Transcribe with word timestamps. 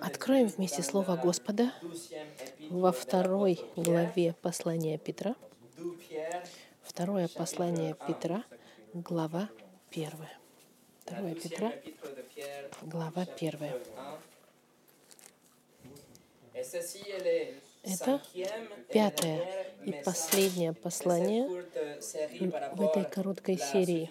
Откроем 0.00 0.46
вместе 0.46 0.82
Слово 0.82 1.16
Господа 1.16 1.72
во 2.70 2.92
второй 2.92 3.60
главе 3.76 4.34
послания 4.40 4.98
Петра. 4.98 5.34
Второе 6.82 7.28
послание 7.28 7.96
Петра, 8.06 8.44
глава 8.94 9.48
первая. 9.90 10.38
Второе 11.04 11.34
Петра, 11.34 11.72
глава 12.82 13.24
первая. 13.26 13.74
Это 17.88 18.20
пятое 18.92 19.40
и 19.84 19.92
последнее 20.04 20.72
послание 20.74 21.48
в 22.74 22.82
этой 22.82 23.04
короткой 23.04 23.58
серии 23.58 24.10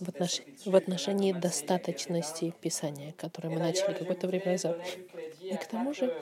в, 0.00 0.08
отнош... 0.08 0.40
в 0.64 0.74
отношении 0.74 1.32
достаточности 1.32 2.54
Писания, 2.60 3.12
которое 3.18 3.50
мы 3.50 3.58
начали 3.58 3.92
какое-то 3.92 4.26
время 4.26 4.52
назад. 4.52 4.78
И 5.40 5.54
к 5.54 5.66
тому 5.66 5.92
же 5.92 6.14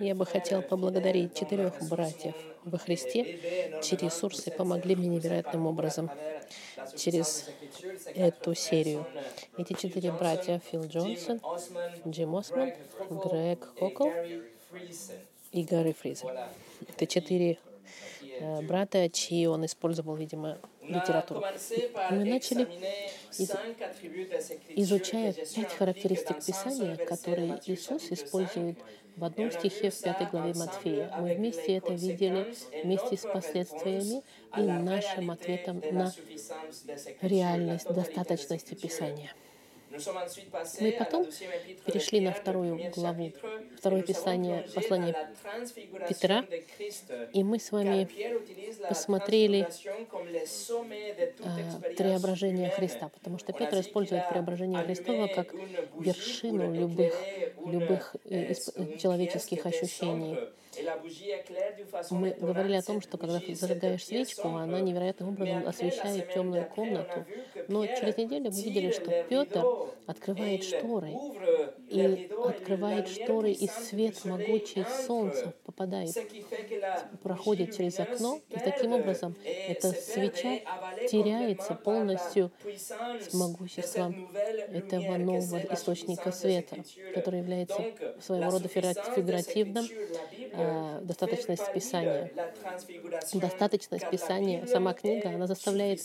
я 0.00 0.14
бы 0.14 0.24
хотел 0.24 0.62
поблагодарить 0.62 1.34
четырех 1.34 1.82
братьев 1.88 2.34
во 2.64 2.78
Христе, 2.78 3.80
чьи 3.82 3.98
ресурсы 3.98 4.50
помогли 4.50 4.96
мне 4.96 5.08
невероятным 5.08 5.66
образом 5.66 6.10
через 6.96 7.46
эту 8.14 8.54
серию. 8.54 9.06
Эти 9.58 9.74
четыре 9.74 10.12
братья 10.12 10.60
Фил 10.70 10.84
Джонсон, 10.84 11.40
Джим 12.06 12.36
Осман, 12.36 12.72
Грег 13.10 13.68
Хокл 13.78 14.10
и 15.52 15.64
Гарри 15.64 15.92
Фризер. 15.92 16.30
Это 16.88 17.06
четыре 17.06 17.58
э, 18.40 18.62
брата, 18.62 19.08
чьи 19.08 19.46
он 19.46 19.64
использовал, 19.64 20.14
видимо, 20.14 20.58
литературу. 20.82 21.42
Мы 22.10 22.24
начали, 22.24 22.68
из, 23.38 23.50
изучая 24.76 25.32
пять 25.32 25.72
характеристик 25.72 26.44
Писания, 26.44 26.96
которые 26.96 27.60
Иисус 27.66 28.10
использует 28.10 28.78
в 29.16 29.24
одном 29.24 29.50
стихе 29.50 29.90
в 29.90 30.00
пятой 30.00 30.26
главе 30.26 30.54
Матфея. 30.54 31.12
Мы 31.18 31.34
вместе 31.34 31.76
это 31.76 31.92
видели, 31.92 32.54
вместе 32.84 33.16
с 33.16 33.22
последствиями 33.22 34.22
и 34.56 34.60
нашим 34.60 35.30
ответом 35.30 35.82
на 35.90 36.12
реальность 37.22 37.88
достаточности 37.92 38.74
Писания. 38.74 39.32
Мы 40.80 40.92
потом 40.92 41.26
перешли 41.86 42.20
на 42.20 42.32
вторую 42.32 42.90
главу, 42.94 43.32
второе 43.76 44.02
писание, 44.02 44.66
послание 44.74 45.14
Петра, 46.08 46.44
и 47.32 47.42
мы 47.42 47.58
с 47.58 47.72
вами 47.72 48.08
посмотрели 48.88 49.66
а, 51.42 51.80
преображение 51.96 52.70
Христа, 52.70 53.08
потому 53.08 53.38
что 53.38 53.52
Петр 53.52 53.80
использует 53.80 54.28
преображение 54.28 54.82
Христова 54.84 55.26
как 55.28 55.54
вершину 55.98 56.74
любых, 56.74 57.14
любых 57.64 58.16
э, 58.24 58.54
человеческих 58.98 59.64
ощущений. 59.64 60.38
Мы 62.10 62.30
говорили 62.30 62.76
о 62.76 62.82
том, 62.82 63.00
что 63.00 63.18
когда 63.18 63.40
ты 63.40 63.54
зажигаешь 63.54 64.04
свечку, 64.04 64.48
она 64.48 64.80
невероятным 64.80 65.30
образом 65.30 65.66
освещает 65.66 66.32
темную 66.32 66.66
комнату. 66.66 67.24
Но 67.68 67.86
через 67.86 68.16
неделю 68.16 68.50
мы 68.50 68.62
видели, 68.62 68.90
что 68.90 69.24
Петр 69.28 69.64
открывает 70.06 70.64
шторы, 70.64 71.12
и 71.88 72.30
открывает 72.44 73.08
шторы, 73.08 73.52
и 73.52 73.68
свет 73.68 74.24
могучий 74.24 74.84
солнца 75.06 75.54
попадает, 75.64 76.14
проходит 77.22 77.76
через 77.76 77.98
окно, 78.00 78.40
и 78.50 78.58
таким 78.58 78.92
образом 78.92 79.34
эта 79.44 79.92
свеча 79.92 80.58
теряется 81.10 81.74
полностью 81.74 82.50
с 82.64 83.34
могуществом 83.34 84.30
этого 84.34 85.16
нового 85.16 85.58
источника 85.72 86.32
света, 86.32 86.76
который 87.14 87.40
является 87.40 87.84
своего 88.20 88.50
рода 88.50 88.68
фигуративным 88.68 89.86
э, 90.58 91.00
достаточность 91.02 91.72
Писания. 91.72 92.30
Достаточность 93.34 94.10
Писания, 94.10 94.66
сама 94.66 94.92
книга, 94.92 95.30
она 95.30 95.46
заставляет 95.46 96.00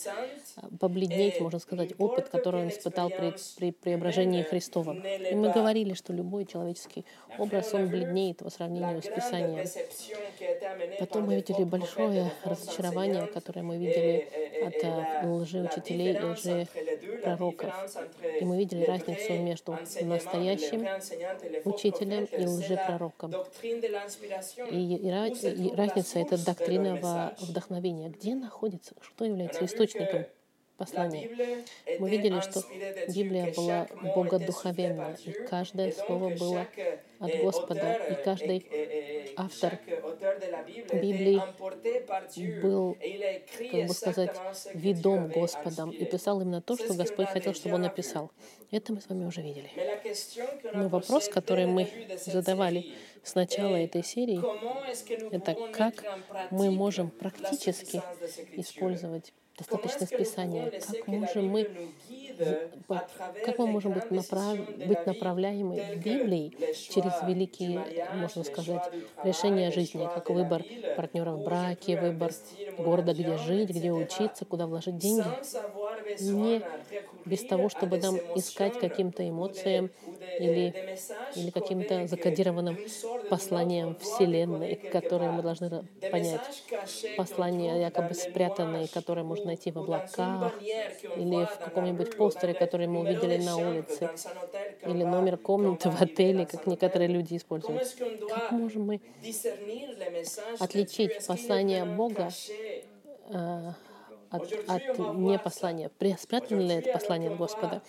побледнеть, 0.80 1.40
можно 1.40 1.60
сказать, 1.60 1.94
опыт, 1.98 2.30
который 2.30 2.62
он 2.62 2.70
испытал 2.70 3.10
при, 3.10 3.34
при 3.58 3.72
преображении 3.72 4.44
Христовом. 4.44 5.02
И 5.04 5.36
мы 5.36 5.52
говорили, 5.52 5.94
что 5.94 6.14
любой 6.14 6.46
человеческий 6.46 7.06
образ, 7.38 7.74
он 7.74 7.90
бледнеет 7.90 8.38
по 8.38 8.50
сравнению 8.50 9.02
с 9.02 9.08
Писанием. 9.08 9.68
Потом 11.00 11.26
мы 11.26 11.36
видели 11.36 11.64
большое 11.64 12.32
разочарование, 12.44 13.26
которое 13.28 13.64
мы 13.64 13.78
видели 13.78 14.28
от 14.64 15.26
лжеучителей 15.26 16.14
и 16.14 16.24
лжепророков. 16.24 17.74
И 18.40 18.46
мы 18.46 18.58
видели 18.58 18.86
разницу 18.86 19.34
между 19.34 19.78
настоящим 20.02 20.88
учителем 21.66 22.26
и 22.26 22.46
лжепророком. 22.46 23.34
И, 24.72 24.96
и, 24.96 25.08
и 25.08 25.76
разница— 25.76 26.20
это 26.26 26.44
доктринного 26.44 27.36
вдохновения. 27.40 28.10
Где 28.10 28.36
находится, 28.36 28.96
что 29.02 29.26
является 29.26 29.66
источником 29.66 30.26
послания. 30.78 31.30
Мы 32.00 32.10
видели, 32.10 32.40
что 32.42 32.62
Библия 33.14 33.54
была 33.54 33.88
богодуховенна, 34.16 35.18
и 35.26 35.32
каждое 35.48 35.92
слово 35.92 36.30
было 36.30 36.68
от 37.20 37.36
Господа, 37.42 37.94
и 38.10 38.24
каждый 38.24 38.68
автор 39.38 39.80
Библии 40.94 41.42
был, 42.62 42.98
как 43.72 43.88
бы 43.88 43.94
сказать, 43.94 44.36
ведом 44.74 45.30
Господом 45.30 45.92
и 45.92 46.06
писал 46.06 46.42
именно 46.42 46.62
то, 46.62 46.76
что 46.76 46.94
Господь 46.94 47.28
хотел, 47.28 47.54
чтобы 47.54 47.76
он 47.76 47.82
написал. 47.82 48.32
Это 48.72 48.94
мы 48.94 49.02
с 49.02 49.08
вами 49.08 49.26
уже 49.26 49.42
видели. 49.42 49.70
Но 50.74 50.88
вопрос, 50.90 51.30
который 51.30 51.66
мы 51.66 51.88
задавали 52.26 52.94
с 53.24 53.36
начала 53.36 53.76
этой 53.76 54.04
серии, 54.04 54.42
это 55.34 55.56
как 55.72 56.04
мы 56.52 56.72
можем 56.72 57.10
практически 57.10 58.02
использовать 58.56 59.34
достаточность 59.58 60.18
Писания. 60.18 60.72
Как 60.72 61.08
можем 61.08 61.48
мы, 61.48 61.70
как 63.46 63.60
мы 63.60 63.68
можем 63.68 63.94
быть, 63.94 64.10
направ, 64.10 64.58
быть 64.58 65.06
направляемы 65.06 65.96
Библией 65.96 66.58
через 66.74 67.14
великие, 67.28 68.08
можно 68.16 68.44
сказать, 68.44 68.84
решения 69.24 69.72
жизни, 69.72 70.08
как 70.14 70.30
выбор 70.30 70.64
партнера 70.96 71.32
в 71.32 71.44
браке, 71.44 72.00
выбор 72.00 72.32
города, 72.78 73.14
где 73.14 73.38
жить, 73.38 73.70
где 73.70 73.92
учиться, 73.92 74.46
куда 74.46 74.66
вложить 74.66 74.98
деньги, 74.98 75.28
не 76.20 76.66
без 77.26 77.46
того, 77.46 77.70
чтобы 77.70 77.98
нам 77.98 78.22
искать 78.34 78.78
каким-то 78.78 79.28
эмоциям 79.28 79.92
или, 80.38 80.76
или 81.34 81.52
каким-то 81.52 82.08
закодированным 82.08 82.80
посланием 83.28 83.96
Вселенной, 83.96 84.82
которые 84.90 85.32
мы 85.32 85.44
должны 85.44 85.88
понять. 86.10 86.52
Послания 87.16 87.80
якобы 87.82 88.14
спрятанные, 88.16 88.88
которые 88.88 89.24
можно 89.26 89.48
найти 89.48 89.72
в 89.72 89.78
облаках 89.80 90.64
или 91.14 91.46
в 91.46 91.60
каком-нибудь 91.60 92.16
постере, 92.16 92.56
который 92.56 92.88
мы 92.88 93.02
увидели 93.02 93.38
на 93.38 93.58
улице, 93.58 94.12
или 94.84 95.04
номер 95.04 95.38
комнаты 95.38 95.90
в 95.90 96.02
отеле, 96.02 96.46
как 96.46 96.66
некоторые 96.68 97.08
люди 97.10 97.36
используют. 97.38 97.86
Как 98.28 98.52
можем 98.52 98.86
мы 98.86 99.02
отличить 100.58 101.22
послание 101.26 101.86
Бога 101.86 102.36
а, 103.26 103.76
от, 104.34 104.52
от 104.68 104.98
непослания. 105.16 105.92
Спрятано 106.20 106.62
ли 106.62 106.76
это 106.76 106.92
послание 106.92 107.30
от 107.32 107.38
Господа? 107.38 107.82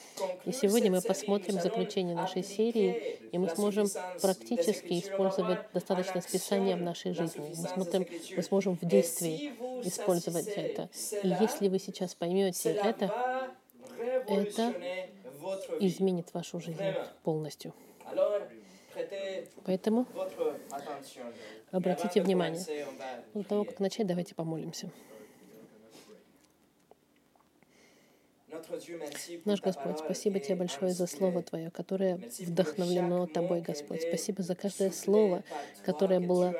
И 0.44 0.52
сегодня 0.52 0.90
мы 0.90 1.00
посмотрим 1.00 1.60
заключение 1.60 2.14
нашей 2.14 2.44
серии, 2.44 3.18
и 3.32 3.38
мы 3.38 3.48
сможем 3.48 3.88
практически 4.20 5.00
использовать 5.00 5.60
достаточно 5.72 6.20
Писания 6.20 6.76
в 6.76 6.82
нашей 6.82 7.14
жизни. 7.14 7.54
Мы, 7.56 7.68
смотрим, 7.68 8.06
мы 8.36 8.42
сможем 8.42 8.76
в 8.76 8.84
действии 8.84 9.52
использовать 9.84 10.48
это. 10.48 10.88
И 11.22 11.28
если 11.40 11.68
вы 11.68 11.78
сейчас 11.78 12.14
поймете 12.14 12.72
это, 12.72 13.10
это 14.28 14.74
изменит 15.80 16.32
вашу 16.34 16.60
жизнь 16.60 16.82
полностью. 17.22 17.72
Поэтому 19.64 20.06
обратите 21.70 22.20
внимание. 22.20 22.62
До 23.32 23.42
того, 23.42 23.64
как 23.64 23.80
начать, 23.80 24.06
давайте 24.06 24.34
помолимся. 24.34 24.90
Наш 29.44 29.60
Господь, 29.60 29.98
спасибо 29.98 30.40
Тебе 30.40 30.56
большое 30.56 30.92
за 30.92 31.06
Слово 31.06 31.42
Твое, 31.42 31.70
которое 31.70 32.20
вдохновлено 32.38 33.26
Тобой, 33.26 33.60
Господь. 33.60 34.02
Спасибо 34.02 34.42
за 34.42 34.54
каждое 34.54 34.90
слово, 34.90 35.44
которое 35.84 36.20
было 36.20 36.54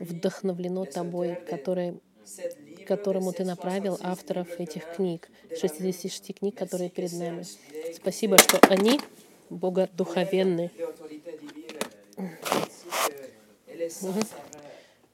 вдохновлено 0.00 0.84
Тобой, 0.84 1.36
которое 1.48 1.96
которому 2.86 3.32
Ты 3.32 3.44
направил 3.44 3.98
авторов 4.02 4.60
этих 4.60 4.84
книг, 4.96 5.30
66 5.58 6.38
книг, 6.38 6.56
которые 6.56 6.90
перед 6.90 7.12
нами. 7.12 7.44
Спасибо, 7.94 8.38
что 8.38 8.58
они 8.68 9.00
богодуховенны. 9.50 10.70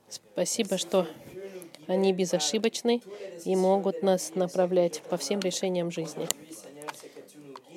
Спасибо, 0.09 0.79
что 0.79 1.07
они 1.91 2.13
безошибочны 2.13 3.03
и 3.45 3.57
могут 3.57 4.03
нас 4.03 4.35
направлять 4.35 5.03
по 5.03 5.17
всем 5.17 5.41
решениям 5.41 5.91
жизни. 5.91 6.29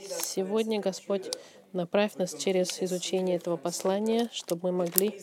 Сегодня, 0.07 0.79
Господь, 0.79 1.29
Направь 1.73 2.17
нас 2.17 2.35
через 2.35 2.79
изучение 2.83 3.37
этого 3.37 3.57
послания, 3.57 4.29
чтобы 4.31 4.71
мы 4.71 4.85
могли, 4.85 5.19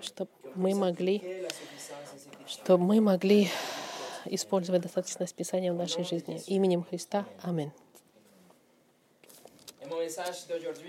чтобы 0.00 0.30
мы 0.54 0.74
могли, 0.74 1.46
чтобы 2.46 2.82
мы 2.82 3.02
могли 3.02 3.48
использовать 4.24 4.80
достаточность 4.80 5.34
Писания 5.34 5.74
в 5.74 5.76
нашей 5.76 6.04
жизни. 6.04 6.42
Именем 6.46 6.82
Христа. 6.82 7.26
Аминь. 7.42 7.70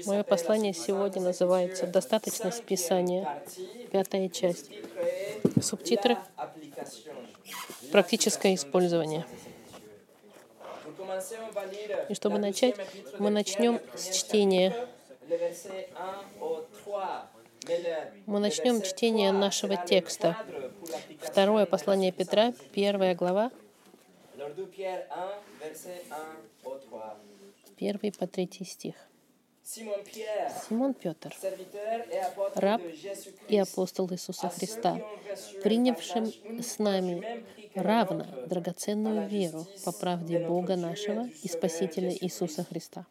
Мое 0.05 0.23
послание 0.23 0.73
сегодня 0.73 1.21
называется 1.21 1.85
«Достаточность 1.85 2.63
Писания». 2.63 3.43
Пятая 3.91 4.29
часть. 4.29 4.71
Субтитры. 5.61 6.17
«Практическое 7.91 8.53
использование». 8.55 9.25
И 12.09 12.13
чтобы 12.13 12.37
начать, 12.39 12.75
мы 13.19 13.29
начнем 13.29 13.79
с 13.95 14.09
чтения. 14.15 14.69
chapitre, 14.71 14.87
le 15.29 15.37
verset 15.37 15.89
1 15.95 16.25
au 16.41 16.65
3. 16.83 17.27
Mais 17.67 17.81
le- 17.81 18.11
Мы 18.25 18.39
начнем 18.39 18.81
чтение 18.81 19.31
3 19.31 19.39
нашего 19.39 19.77
текста. 19.77 20.37
Второе 21.21 21.65
послание 21.65 22.11
Петра, 22.11 22.53
первая 22.73 23.13
глава, 23.15 23.51
Alors, 24.37 24.53
2 24.55 24.65
Pierre 24.67 25.05
1, 25.09 25.39
verset 25.61 26.03
1 26.09 26.37
au 26.63 26.79
3. 26.79 27.17
первый 27.77 28.11
по 28.11 28.27
третий 28.27 28.65
стих. 28.65 28.95
Симон 29.69 30.93
Петр, 30.93 31.35
раб 32.55 32.81
и 33.49 33.57
апостол 33.57 34.09
Иисуса 34.13 34.47
Христа, 34.47 35.01
принявшим 35.61 36.31
с 36.61 36.79
нами 36.79 37.43
равно 37.75 38.25
драгоценную 38.47 39.27
веру 39.27 39.67
по 39.83 39.91
правде 39.91 40.39
Бога 40.39 40.77
нашего 40.77 41.27
и 41.43 41.49
Спасителя 41.49 42.11
Иисуса 42.11 42.63
Христа. 42.63 43.05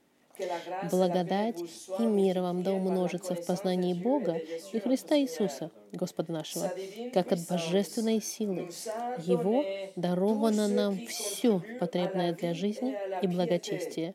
Благодать 0.90 1.60
и 1.98 2.02
мир 2.02 2.40
вам 2.40 2.62
да 2.62 2.72
умножится 2.72 3.34
в 3.34 3.44
познании 3.44 3.92
Бога 3.92 4.40
и 4.72 4.78
Христа 4.78 5.18
Иисуса, 5.18 5.70
Господа 5.92 6.32
нашего, 6.32 6.72
как 7.12 7.32
от 7.32 7.40
божественной 7.50 8.22
силы. 8.22 8.70
Его 9.18 9.62
даровано 9.94 10.68
нам 10.68 11.06
все 11.06 11.62
потребное 11.80 12.32
для 12.32 12.54
жизни 12.54 12.96
и 13.20 13.26
благочестия, 13.26 14.14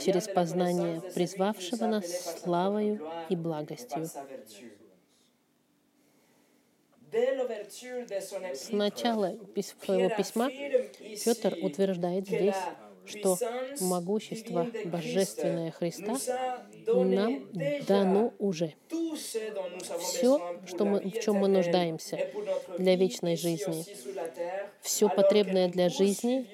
через 0.00 0.28
познание 0.28 1.00
призвавшего 1.14 1.86
нас 1.86 2.38
славою 2.40 3.00
и 3.28 3.36
благостью. 3.36 4.08
С 7.12 8.70
начала 8.70 9.36
своего 9.62 10.14
письма 10.14 10.50
Петр 11.24 11.56
утверждает 11.62 12.26
здесь, 12.26 12.56
что 13.06 13.38
могущество 13.80 14.66
Божественное 14.84 15.70
Христа 15.70 16.16
нам 16.86 17.48
дано 17.86 18.34
уже. 18.38 18.74
Все, 20.00 20.58
что 20.66 20.84
мы, 20.84 21.00
в 21.00 21.20
чем 21.20 21.36
мы 21.36 21.48
нуждаемся 21.48 22.18
для 22.78 22.96
вечной 22.96 23.36
жизни, 23.36 23.84
все 24.82 25.08
потребное 25.08 25.68
для 25.68 25.88
жизни 25.88 26.48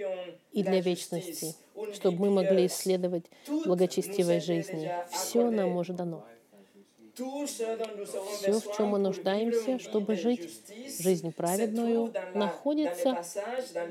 и 0.52 0.62
для 0.62 0.80
вечности, 0.80 1.54
чтобы 1.90 2.20
мы 2.26 2.30
могли 2.30 2.66
исследовать 2.66 3.30
благочестивой 3.64 4.40
жизни. 4.40 4.94
Все 5.08 5.50
нам 5.50 5.76
уже 5.76 5.92
дано. 5.92 6.24
Все, 7.14 8.58
в 8.58 8.76
чем 8.76 8.88
мы 8.88 8.98
нуждаемся, 8.98 9.78
чтобы 9.78 10.16
жить 10.16 10.48
жизнь 10.98 11.30
праведную, 11.32 12.12
находится 12.32 13.22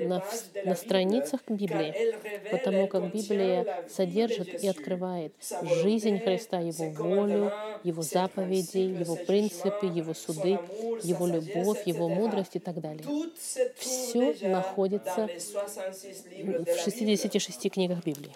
на, 0.00 0.24
на 0.64 0.74
страницах 0.74 1.40
Библии, 1.48 2.16
потому 2.50 2.88
как 2.88 3.12
Библия 3.12 3.84
содержит 3.88 4.62
и 4.62 4.66
открывает 4.66 5.32
жизнь 5.62 6.18
Христа, 6.18 6.58
Его 6.58 6.90
волю, 6.90 7.52
Его 7.84 8.02
заповеди, 8.02 8.78
Его 8.78 9.14
принципы, 9.14 9.86
Его 9.86 10.14
суды, 10.14 10.58
Его 11.02 11.28
любовь, 11.28 11.86
Его 11.86 12.08
мудрость 12.08 12.56
и 12.56 12.58
так 12.58 12.80
далее. 12.80 13.04
Все 13.76 14.34
находится 14.48 15.28
В 15.28 16.84
66 16.84 17.70
книгах 17.70 18.04
Библии. 18.04 18.32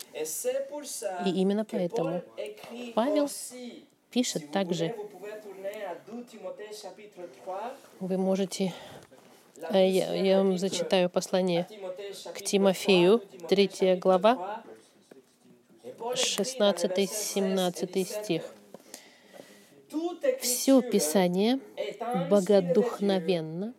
И 1.26 1.40
именно 1.40 1.64
поэтому 1.64 2.22
Павел 2.94 3.28
Пишет 4.16 4.50
также, 4.50 4.94
вы 8.00 8.16
можете, 8.16 8.72
э, 9.74 9.90
я, 9.90 10.14
я 10.14 10.38
вам 10.38 10.56
зачитаю 10.56 11.10
послание 11.10 11.68
к 12.32 12.40
Тимофею, 12.40 13.20
3 13.46 13.96
глава, 13.96 14.62
16-17 15.84 18.04
стих. 18.06 18.42
Все 20.40 20.80
Писание 20.80 21.60
богодухновенно 22.30 23.74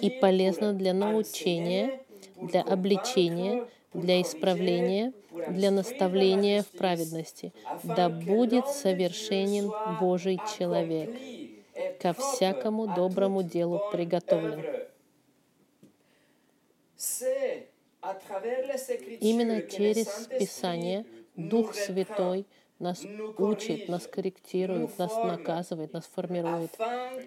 и 0.00 0.08
полезно 0.08 0.72
для 0.72 0.94
научения, 0.94 2.00
для 2.40 2.62
обличения, 2.62 3.68
для 3.94 4.20
исправления, 4.20 5.12
для 5.48 5.70
наставления 5.70 6.62
в 6.62 6.68
праведности. 6.68 7.52
Да 7.82 8.08
будет 8.08 8.66
совершенен 8.68 9.70
Божий 10.00 10.40
человек, 10.58 11.10
ко 12.00 12.12
всякому 12.12 12.94
доброму 12.94 13.42
делу 13.42 13.80
приготовлен. 13.92 14.64
Именно 19.20 19.62
через 19.62 20.28
Писание 20.38 21.04
Дух 21.34 21.74
Святой 21.74 22.46
нас 22.78 23.02
учит, 23.38 23.88
нас 23.88 24.06
корректирует, 24.06 24.98
нас 24.98 25.14
наказывает, 25.16 25.92
нас 25.92 26.04
формирует, 26.04 26.70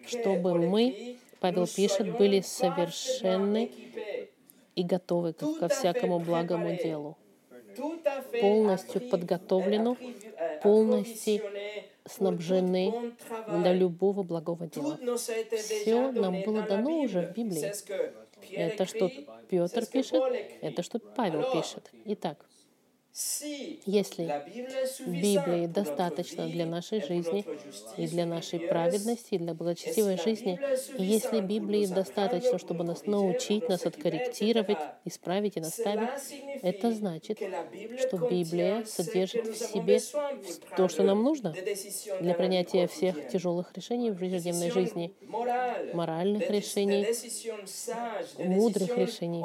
чтобы 0.07 0.55
мы, 0.55 1.17
Павел 1.39 1.67
пишет, 1.67 2.17
были 2.17 2.41
совершенны 2.41 3.71
и 4.79 4.83
готовы 4.83 5.33
ко 5.33 5.45
ко 5.59 5.67
всякому 5.67 6.19
благому 6.19 6.75
делу. 6.83 7.17
полностью 8.41 9.01
подготовлены, 9.09 9.95
полностью 10.63 11.41
снабжены 12.05 13.13
для 13.47 13.73
любого 13.73 14.23
благого 14.23 14.67
дела. 14.67 14.97
Все 15.57 16.11
нам 16.11 16.41
было 16.41 16.61
дано 16.63 16.99
уже 17.01 17.21
в 17.21 17.31
Библии. 17.37 17.71
Это 18.51 18.85
что 18.85 19.11
Петр 19.49 19.85
пишет, 19.85 20.23
это 20.61 20.83
что 20.83 20.99
Павел 20.99 21.43
пишет. 21.53 21.91
Итак, 22.05 22.45
если 23.85 24.23
Библии 25.07 25.67
достаточно 25.67 26.47
для 26.47 26.65
нашей 26.65 27.01
жизни 27.01 27.45
и 27.97 28.07
для 28.07 28.25
нашей 28.25 28.59
праведности, 28.59 29.35
и 29.35 29.37
для 29.37 29.53
благочестивой 29.53 30.17
жизни, 30.17 30.59
и 30.97 31.03
если 31.03 31.41
Библии 31.41 31.85
достаточно, 31.85 32.57
чтобы 32.59 32.83
нас 32.83 33.05
научить, 33.07 33.67
нас 33.67 33.85
откорректировать, 33.85 34.77
исправить 35.05 35.57
и 35.57 35.59
наставить, 35.59 36.09
это 36.61 36.91
значит, 36.91 37.39
что 37.97 38.17
Библия 38.17 38.85
содержит 38.85 39.47
в 39.47 39.55
себе 39.55 39.99
то, 40.77 40.87
что 40.87 41.03
нам 41.03 41.23
нужно 41.23 41.53
для 42.21 42.33
принятия 42.35 42.87
всех 42.87 43.27
тяжелых 43.29 43.75
решений 43.75 44.11
в 44.11 44.21
ежедневной 44.21 44.71
жизни, 44.71 45.13
моральных 45.93 46.49
решений, 46.49 47.07
мудрых 48.37 48.97
решений, 48.97 49.43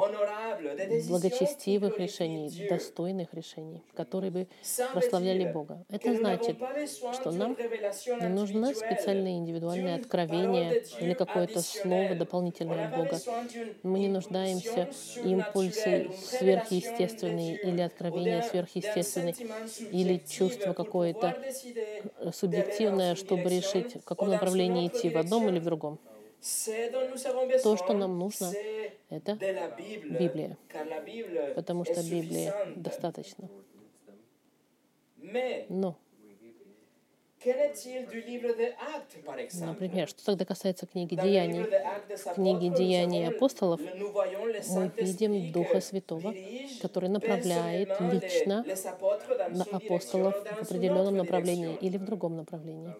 благочестивых 1.07 1.99
решений, 1.99 2.67
достойных 2.69 3.33
решений, 3.33 3.54
которые 3.93 4.31
бы 4.31 4.47
прославляли 4.91 5.45
Бога. 5.45 5.85
Это 5.89 6.15
значит, 6.15 6.59
что 7.09 7.31
нам 7.31 7.57
не 8.19 8.29
нужно 8.29 8.73
специальное 8.73 9.33
индивидуальное 9.37 9.95
откровение 9.95 10.77
или 10.99 11.13
какое-то 11.13 11.63
слово 11.63 12.15
дополнительное 12.15 12.83
от 12.83 12.89
Бога. 12.89 13.23
Мы 13.83 13.99
не 13.99 14.07
нуждаемся 14.09 14.89
в 15.19 15.25
импульсы 15.25 16.09
сверхъестественные 16.13 17.57
или 17.57 17.81
откровения 17.81 18.41
сверхъестественные, 18.41 19.35
или 19.89 20.17
чувство 20.27 20.73
какое-то 20.73 21.35
субъективное, 22.33 23.15
чтобы 23.15 23.49
решить, 23.49 23.95
в 23.95 24.03
каком 24.03 24.29
направлении 24.29 24.87
идти, 24.87 25.09
в 25.09 25.17
одном 25.17 25.49
или 25.49 25.59
в 25.59 25.63
другом. 25.65 25.99
То, 27.63 27.75
что 27.75 27.93
нам 27.93 28.19
нужно, 28.19 28.51
Это 29.09 29.33
Библия, 29.33 30.57
потому 31.55 31.85
что 31.85 32.03
Библия 32.03 32.53
достаточно. 32.75 33.49
Но, 35.69 35.97
например, 39.59 40.07
что 40.07 40.25
тогда 40.25 40.45
касается 40.45 40.85
книги 40.85 41.15
Деяний, 41.15 41.65
книги 42.35 42.75
Деяний 42.75 43.27
апостолов, 43.27 43.81
мы 43.81 44.91
видим 44.97 45.51
Духа 45.51 45.81
Святого, 45.81 46.33
который 46.81 47.09
направляет 47.09 47.89
лично 48.01 48.63
на 49.49 49.63
апостолов 49.63 50.35
в 50.35 50.61
определенном 50.61 51.17
направлении 51.17 51.75
или 51.81 51.97
в 51.97 52.05
другом 52.05 52.35
направлении. 52.35 52.93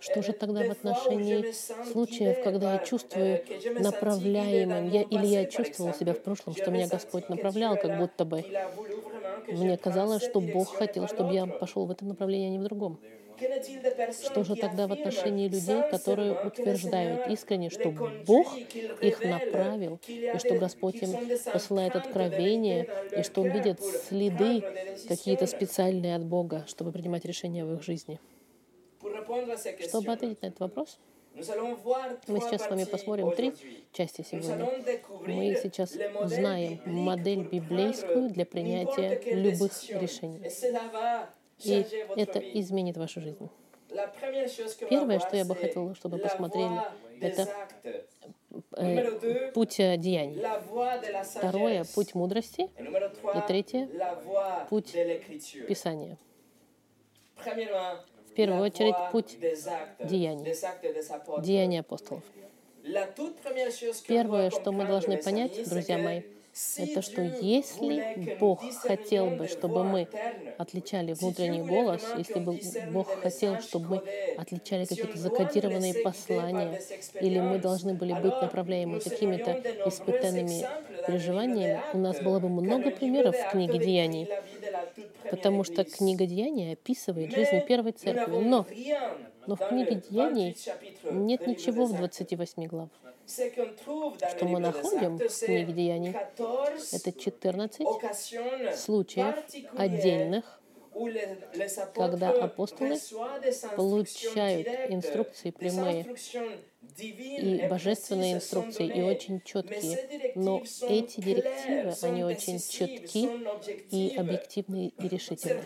Что 0.00 0.22
же 0.22 0.32
тогда 0.32 0.64
в 0.64 0.70
отношении 0.70 1.52
случаев, 1.90 2.42
когда 2.42 2.74
я 2.74 2.78
чувствую 2.78 3.42
направляемым, 3.78 4.88
я, 4.88 5.02
или 5.02 5.26
я 5.26 5.44
чувствовал 5.46 5.94
себя 5.94 6.14
в 6.14 6.22
прошлом, 6.22 6.54
что 6.54 6.70
меня 6.70 6.88
Господь 6.88 7.28
направлял, 7.28 7.76
как 7.76 7.98
будто 7.98 8.24
бы, 8.24 8.44
мне 9.48 9.76
казалось, 9.76 10.22
что 10.22 10.40
Бог 10.40 10.74
хотел, 10.74 11.08
чтобы 11.08 11.34
я 11.34 11.46
пошел 11.46 11.86
в 11.86 11.90
этом 11.90 12.08
направлении, 12.08 12.48
а 12.48 12.50
не 12.50 12.58
в 12.58 12.64
другом. 12.64 12.98
Что 14.24 14.44
же 14.44 14.56
тогда 14.56 14.86
в 14.86 14.92
отношении 14.92 15.48
людей, 15.48 15.82
которые 15.90 16.32
утверждают 16.32 17.28
искренне, 17.28 17.68
что 17.68 17.90
Бог 18.26 18.56
их 18.56 19.22
направил, 19.22 20.00
и 20.08 20.38
что 20.38 20.54
Господь 20.54 21.02
им 21.02 21.10
посылает 21.52 21.96
откровение, 21.96 22.88
и 23.16 23.22
что 23.22 23.42
Он 23.42 23.50
видит 23.50 23.82
следы 23.82 24.62
какие-то 25.06 25.46
специальные 25.46 26.16
от 26.16 26.24
Бога, 26.24 26.64
чтобы 26.66 26.92
принимать 26.92 27.24
решения 27.24 27.64
в 27.64 27.74
их 27.74 27.82
жизни? 27.82 28.18
Чтобы 29.88 30.12
ответить 30.12 30.42
на 30.42 30.46
этот 30.46 30.60
вопрос, 30.60 30.98
мы 31.34 32.40
сейчас 32.40 32.64
с 32.64 32.70
вами 32.70 32.84
посмотрим 32.84 33.30
три 33.32 33.52
части 33.92 34.24
сегодня. 34.28 34.70
Мы 35.26 35.58
сейчас 35.62 35.92
узнаем 36.20 36.80
модель 36.86 37.42
библейскую 37.42 38.30
для 38.30 38.46
принятия 38.46 39.20
любых 39.34 39.72
решений. 39.90 40.40
И 41.58 41.86
это 42.16 42.38
изменит 42.38 42.96
вашу 42.96 43.20
жизнь. 43.20 43.48
Первое, 44.90 45.20
что 45.20 45.36
я 45.36 45.44
бы 45.44 45.54
хотела, 45.54 45.94
чтобы 45.94 46.18
посмотрели, 46.18 46.80
это 47.20 47.48
э, 48.76 49.50
путь 49.52 49.80
э, 49.80 49.96
деяний. 49.96 50.42
Второе— 51.24 51.84
путь 51.94 52.14
мудрости. 52.14 52.68
И 52.78 53.46
третье— 53.46 53.88
путь 54.68 54.92
Писания. 55.66 56.18
Первую 58.36 58.62
очередь, 58.62 58.94
путь 59.12 59.38
деяний, 60.04 60.54
деяния 61.42 61.80
апостолов. 61.80 62.22
Первое, 64.06 64.50
что 64.50 64.72
мы 64.72 64.84
должны 64.84 65.16
понять, 65.16 65.68
друзья 65.68 65.98
мои, 65.98 66.22
это 66.78 67.02
что 67.02 67.20
если 67.20 68.36
Бог 68.38 68.62
хотел 68.80 69.28
бы, 69.30 69.46
чтобы 69.46 69.84
мы 69.84 70.08
отличали 70.56 71.12
внутренний 71.12 71.60
голос, 71.60 72.02
если 72.16 72.38
бы 72.38 72.58
Бог 72.92 73.08
хотел, 73.20 73.60
чтобы 73.60 73.86
мы 73.96 74.02
отличали 74.38 74.86
какие-то 74.86 75.18
закодированные 75.18 75.94
послания, 75.94 76.80
или 77.20 77.40
мы 77.40 77.58
должны 77.58 77.92
были 77.92 78.14
быть 78.14 78.40
направляемы 78.40 79.00
какими-то 79.00 79.52
испытанными 79.86 80.66
переживаниями, 81.06 81.80
у 81.92 81.98
нас 81.98 82.20
было 82.20 82.40
бы 82.40 82.48
много 82.48 82.90
примеров 82.90 83.36
в 83.36 83.50
книге 83.50 83.78
Деяний, 83.78 84.28
потому 85.30 85.64
что 85.64 85.84
книга 85.84 86.26
Деяний 86.26 86.72
описывает 86.72 87.32
жизнь 87.32 87.60
первой 87.66 87.92
церкви. 87.92 88.36
Но, 88.36 88.66
но 89.46 89.56
в 89.56 89.68
книге 89.68 90.02
Деяний 90.08 90.56
нет 91.10 91.46
ничего 91.46 91.86
в 91.86 91.96
28 91.96 92.64
глав 92.66 92.90
что 93.26 94.44
мы 94.44 94.60
находим 94.60 95.18
в 95.18 95.44
книге 95.44 95.72
Деяний, 95.72 96.14
это 96.92 97.12
14 97.12 97.86
случаев 98.76 99.34
отдельных, 99.76 100.60
когда 101.94 102.30
апостолы 102.30 102.96
получают 103.76 104.68
инструкции 104.90 105.50
прямые 105.50 106.06
и 106.98 107.66
божественные 107.68 108.34
инструкции, 108.34 108.86
и 108.86 109.02
очень 109.02 109.40
четкие. 109.44 110.32
Но 110.34 110.62
эти 110.88 111.20
директивы, 111.20 111.94
они 112.02 112.24
очень 112.24 112.58
четки 112.58 113.28
и 113.90 114.14
объективные 114.16 114.88
и 114.88 115.08
решительные. 115.08 115.64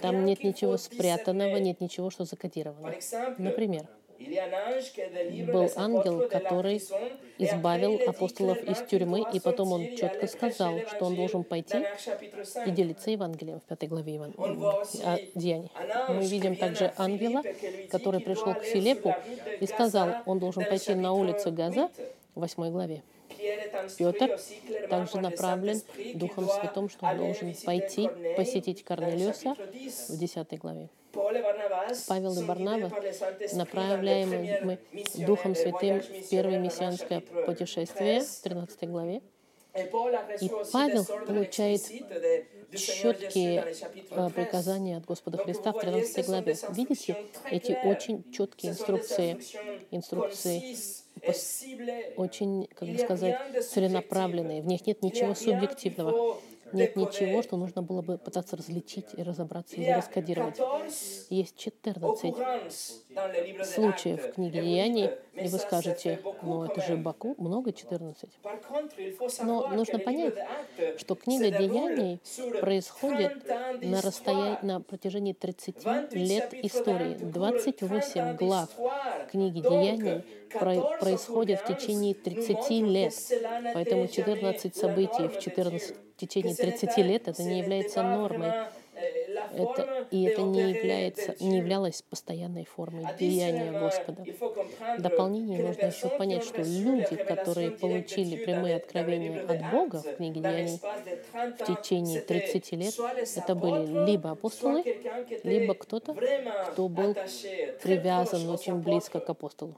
Там 0.00 0.24
нет 0.24 0.44
ничего 0.44 0.76
спрятанного, 0.76 1.56
нет 1.56 1.80
ничего, 1.80 2.10
что 2.10 2.24
закодировано. 2.24 2.94
Например, 3.38 3.86
был 4.18 5.70
ангел, 5.76 6.28
который 6.28 6.82
избавил 7.38 8.00
апостолов 8.08 8.62
из 8.62 8.78
тюрьмы, 8.88 9.24
и 9.32 9.40
потом 9.40 9.72
он 9.72 9.96
четко 9.96 10.26
сказал, 10.26 10.80
что 10.88 11.06
он 11.06 11.14
должен 11.14 11.44
пойти 11.44 11.78
и 12.66 12.70
делиться 12.70 13.10
Евангелием 13.10 13.60
в 13.60 13.64
пятой 13.64 13.88
главе 13.88 14.16
Иван... 14.16 14.34
А, 15.04 15.18
Деяний. 15.34 15.70
Мы 16.08 16.26
видим 16.26 16.56
также 16.56 16.92
ангела, 16.96 17.42
который 17.90 18.20
пришел 18.20 18.54
к 18.54 18.62
Филиппу 18.64 19.14
и 19.60 19.66
сказал, 19.66 20.16
он 20.26 20.38
должен 20.38 20.64
пойти 20.64 20.94
на 20.94 21.12
улицу 21.12 21.52
Газа 21.52 21.90
в 22.34 22.40
восьмой 22.40 22.70
главе. 22.70 23.02
Петр 23.96 24.38
также 24.88 25.20
направлен 25.20 25.80
Духом 26.14 26.48
Святым, 26.48 26.88
что 26.88 27.06
он 27.06 27.18
должен 27.18 27.54
пойти 27.64 28.08
посетить 28.36 28.84
Корнелиуса 28.84 29.54
в 30.08 30.18
10 30.18 30.58
главе. 30.58 30.88
Павел 31.12 32.40
и 32.40 32.44
Барнава, 32.44 32.92
направляемые 33.54 34.78
Духом 35.26 35.54
Святым 35.54 36.00
в 36.00 36.28
первое 36.28 36.58
мессианское 36.58 37.20
путешествие 37.20 38.20
в 38.20 38.40
13 38.42 38.88
главе. 38.88 39.22
И 39.74 40.50
Павел 40.72 41.04
получает 41.04 41.82
четкие 42.72 43.74
э, 44.10 44.30
приказания 44.30 44.96
от 44.96 45.04
Господа 45.04 45.38
Христа 45.38 45.72
в 45.72 45.80
13 45.80 46.26
главе. 46.26 46.56
Видите 46.70 47.16
эти 47.50 47.78
очень 47.84 48.30
четкие 48.32 48.72
инструкции, 48.72 49.38
инструкции 49.90 50.76
очень, 52.16 52.68
как 52.74 52.88
бы 52.88 52.98
сказать, 52.98 53.38
целенаправленные. 53.64 54.62
В 54.62 54.66
них 54.66 54.86
нет 54.86 55.02
ничего 55.02 55.34
субъективного. 55.34 56.38
Нет 56.72 56.96
ничего, 56.96 57.42
что 57.42 57.56
нужно 57.56 57.82
было 57.82 58.02
бы 58.02 58.18
пытаться 58.18 58.56
различить 58.56 59.06
и 59.16 59.22
разобраться 59.22 59.76
или 59.76 59.90
раскодировать. 59.90 60.58
Есть 61.30 61.56
14 61.56 62.34
случаев 63.64 64.22
в 64.22 64.32
книге 64.34 64.62
Деяний, 64.62 65.10
и 65.34 65.48
вы 65.48 65.58
скажете, 65.58 66.20
ну 66.42 66.64
это 66.64 66.80
же 66.82 66.96
Баку, 66.96 67.34
много 67.38 67.72
14. 67.72 68.28
Но 69.42 69.68
нужно 69.68 69.98
понять, 69.98 70.34
что 70.96 71.14
книга 71.14 71.50
Деяний 71.50 72.20
происходит 72.60 73.46
на, 73.82 74.00
расстоянии, 74.00 74.58
на 74.62 74.80
протяжении 74.80 75.32
30 75.32 76.12
лет 76.12 76.54
истории. 76.54 77.16
28 77.20 78.36
глав 78.36 78.70
книги 79.30 79.60
Деяний 79.60 80.24
происходят 81.00 81.60
в 81.60 81.66
течение 81.66 82.14
30 82.14 82.70
лет. 82.70 83.14
Поэтому 83.74 84.06
14 84.06 84.76
событий 84.76 85.28
в 85.28 85.38
14 85.38 85.96
в 86.18 86.20
течение 86.20 86.56
30 86.56 86.96
лет, 86.98 87.28
это 87.28 87.44
не 87.44 87.60
является 87.60 88.02
нормой. 88.02 88.52
Это, 89.58 90.06
и 90.10 90.22
это 90.24 90.42
не, 90.42 90.70
является, 90.70 91.34
не 91.40 91.58
являлось 91.58 92.02
постоянной 92.02 92.64
формой 92.64 93.06
деяния 93.18 93.72
Господа. 93.72 94.24
В 94.98 95.02
дополнение 95.02 95.62
нужно 95.62 95.86
еще 95.86 96.08
понять, 96.08 96.44
что 96.44 96.62
люди, 96.62 97.16
которые 97.16 97.70
получили 97.72 98.44
прямые 98.44 98.76
откровения 98.76 99.42
от 99.42 99.70
Бога 99.70 100.02
в 100.02 100.16
книге 100.16 100.40
Деяний 100.40 100.80
в 101.58 101.64
течение 101.64 102.20
30 102.20 102.72
лет, 102.72 102.94
это 103.36 103.54
были 103.54 104.06
либо 104.06 104.30
апостолы, 104.30 104.84
либо 105.42 105.74
кто-то, 105.74 106.14
кто 106.72 106.88
был 106.88 107.14
привязан 107.82 108.48
очень 108.48 108.76
близко 108.76 109.20
к 109.20 109.28
апостолу. 109.28 109.76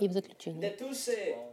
И 0.00 0.08
в 0.08 0.12
заключение, 0.12 0.76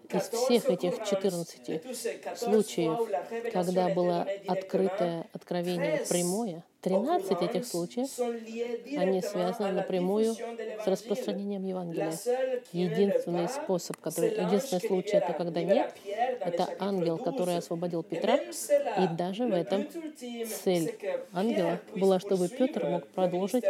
из 0.10 0.30
всех 0.30 0.70
этих 0.70 1.04
14 1.04 2.38
случаев, 2.38 3.52
когда 3.52 3.90
было 3.90 4.28
открытое 4.48 5.28
откровение 5.34 6.06
прямое, 6.10 6.64
13 6.86 7.42
этих 7.42 7.66
случаев, 7.66 8.10
они 8.96 9.20
связаны 9.22 9.72
напрямую 9.72 10.36
с 10.36 10.86
распространением 10.86 11.66
Евангелия. 11.66 12.14
Единственный 12.72 13.50
способ, 13.50 13.98
который, 13.98 14.30
единственный 14.30 14.82
случай, 14.82 15.18
это 15.18 15.34
когда 15.34 15.64
нет, 15.64 15.96
это 16.06 16.70
ангел, 16.80 17.18
который 17.18 17.58
освободил 17.58 18.04
Петра, 18.04 18.36
и 18.36 19.08
даже 19.18 19.48
в 19.48 19.54
этом 19.54 19.88
цель 20.64 20.96
ангела 21.34 21.80
была, 21.96 22.20
чтобы 22.20 22.50
Петр 22.50 22.86
мог 22.86 23.08
продолжить 23.08 23.66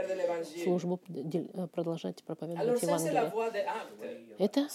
службу, 0.64 1.00
продолжать 1.74 2.22
проповедовать 2.24 2.82
Евангелие. 2.82 3.32
Это 4.38 4.68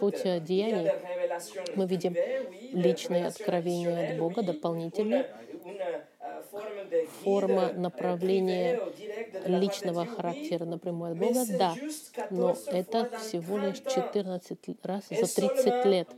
путь 0.00 0.22
деяний. 0.44 0.90
Мы 1.76 1.86
видим 1.86 2.16
личные 2.72 3.26
откровения 3.26 4.10
от 4.10 4.18
Бога, 4.18 4.42
дополнительные, 4.42 5.26
форма 7.22 7.72
направления 7.72 8.80
личного 9.46 10.06
характера 10.06 10.64
напрямую 10.64 11.12
от 11.12 11.18
Бога, 11.18 11.44
да, 11.58 11.74
но 12.30 12.56
это 12.66 13.10
всего 13.18 13.58
лишь 13.58 13.78
14 13.78 14.58
раз 14.82 15.04
за 15.10 15.34
30 15.34 15.84
лет. 15.86 16.08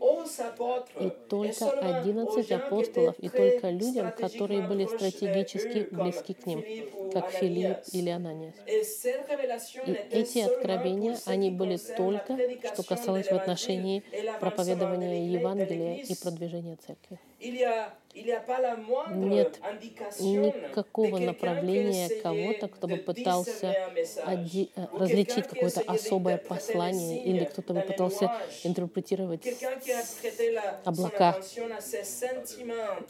И 1.01 1.11
только 1.29 1.71
11 1.71 2.51
апостолов, 2.53 3.19
и 3.19 3.29
только 3.29 3.71
людям, 3.71 4.13
которые 4.13 4.63
были 4.63 4.87
стратегически 4.87 5.89
близки 5.91 6.35
к 6.35 6.47
ним, 6.47 6.65
как 7.13 7.31
Филипп 7.31 7.79
или 7.93 8.11
Ананиас. 8.11 8.55
И 9.87 9.93
эти 10.11 10.39
откровения, 10.39 11.19
они 11.27 11.51
были 11.51 11.77
только, 11.97 12.37
что 12.73 12.83
касалось 12.83 13.27
в 13.27 13.33
отношении 13.33 14.03
проповедования 14.41 15.29
Евангелия 15.31 16.03
и 16.03 16.15
продвижения 16.15 16.77
церкви. 16.77 17.19
Нет 19.11 19.61
никакого 20.21 21.19
направления 21.19 22.09
кого-то, 22.23 22.69
кто 22.69 22.89
бы 22.89 22.97
пытался 22.97 23.75
э, 24.27 24.67
различить 24.93 25.47
какое-то 25.47 25.81
особое 25.87 26.39
послание, 26.39 27.23
или 27.25 27.45
кто-то 27.45 27.75
бы 27.75 27.81
пытался 27.81 28.33
интерпретировать 28.65 29.47
облака, 30.85 31.37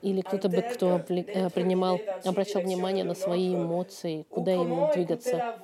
или 0.03 0.21
кто-то 0.21 0.49
бы, 0.49 0.62
кто 0.62 1.00
э, 1.09 1.50
принимал, 1.50 2.00
обращал 2.25 2.62
внимание 2.62 3.05
на 3.05 3.15
свои 3.15 3.55
эмоции, 3.55 4.27
куда 4.31 4.53
ему 4.53 4.91
двигаться, 4.93 5.57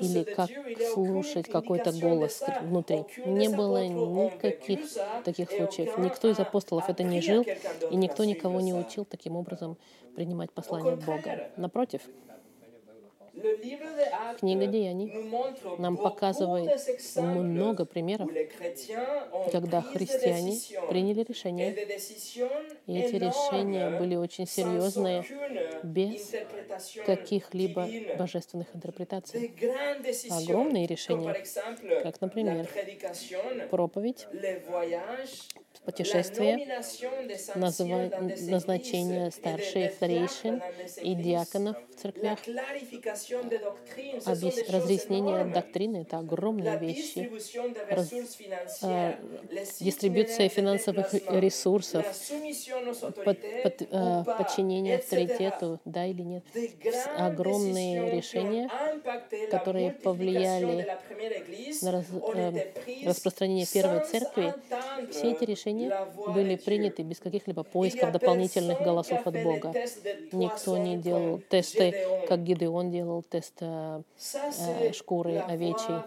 или 0.00 0.22
как 0.24 0.50
слушать 0.92 1.48
какой-то 1.48 1.92
голос 1.92 2.42
внутри. 2.62 3.04
Не 3.26 3.48
было 3.48 3.86
никаких 3.86 4.80
таких 5.24 5.50
случаев. 5.50 5.98
Никто 5.98 6.30
из 6.30 6.38
апостолов 6.38 6.88
это 6.88 7.02
не 7.02 7.20
жил, 7.20 7.44
и 7.90 7.96
никто 7.96 8.24
никого 8.24 8.60
не 8.60 8.72
учил 8.72 8.83
таким 9.04 9.36
образом 9.36 9.76
принимать 10.14 10.52
послание 10.52 10.96
Бога. 10.96 11.50
Напротив, 11.56 12.02
Книга 14.38 14.66
Деяний 14.66 15.12
нам 15.78 15.96
показывает 15.96 16.80
много 17.16 17.84
примеров, 17.84 18.30
когда 19.50 19.82
христиане 19.82 20.56
приняли 20.88 21.24
решения, 21.24 21.72
и 22.86 22.98
эти 22.98 23.16
решения 23.16 23.98
были 23.98 24.14
очень 24.14 24.46
серьезные, 24.46 25.24
без 25.82 26.32
каких-либо 27.04 27.88
божественных 28.16 28.68
интерпретаций. 28.74 29.52
Огромные 30.30 30.86
решения, 30.86 31.34
как, 32.02 32.20
например, 32.20 32.68
проповедь, 33.70 34.28
путешествие, 35.84 36.82
назначение 37.54 39.30
старших 39.30 39.92
старейшин 39.92 40.62
и 41.02 41.14
диаконов 41.14 41.76
в 41.90 42.00
церквях, 42.00 42.38
разъяснение 44.66 45.44
доктрины— 45.44 45.96
это 46.08 46.18
огромные 46.18 46.78
вещи. 46.78 47.30
А, 48.82 49.18
дистрибуция 49.80 50.48
финансовых 50.48 51.12
ресурсов, 51.30 52.06
а, 53.90 54.24
подчинение 54.24 54.96
авторитету, 54.96 55.80
да 55.84 56.06
или 56.06 56.22
нет. 56.22 56.44
Огромные 57.16 58.10
решения, 58.10 58.70
которые 59.50 59.90
повлияли 59.90 60.86
на 61.82 61.98
а, 61.98 62.54
распространение 63.06 63.66
первой 63.66 64.04
церкви, 64.04 64.54
все 65.10 65.32
эти 65.32 65.44
решения 65.44 65.73
были 66.34 66.56
приняты 66.56 67.02
без 67.02 67.18
каких-либо 67.20 67.62
поисков 67.62 68.12
дополнительных 68.12 68.80
голосов 68.80 69.26
от 69.26 69.42
Бога. 69.42 69.72
Никто 70.32 70.76
не 70.76 70.96
делал 70.96 71.40
тесты, 71.48 72.24
как 72.28 72.42
Гидеон 72.44 72.90
делал 72.90 73.22
тест 73.22 73.54
э, 73.60 74.02
э, 74.34 74.92
шкуры 74.92 75.38
овечьей. 75.38 76.00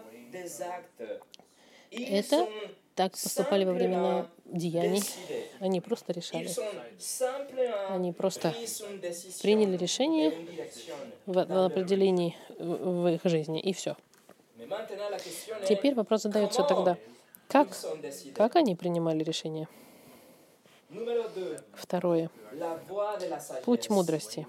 Это 1.90 2.48
так 2.94 3.12
поступали 3.12 3.64
во 3.64 3.72
времена 3.72 4.26
деяний. 4.44 5.02
Они 5.60 5.80
просто 5.80 6.12
решали. 6.12 6.48
Они 7.90 8.12
просто 8.12 8.54
приняли 9.40 9.76
решение 9.76 10.32
в, 11.26 11.32
в 11.32 11.64
определении 11.66 12.36
в 12.58 13.06
их 13.06 13.20
жизни, 13.24 13.60
и 13.60 13.72
все. 13.72 13.96
Теперь 15.68 15.94
вопрос 15.94 16.22
задается 16.22 16.62
тогда, 16.62 16.98
как, 17.48 17.68
как 18.34 18.56
они 18.56 18.76
принимали 18.76 19.24
решение? 19.24 19.68
Второе. 21.74 22.30
Путь 23.64 23.90
мудрости. 23.90 24.46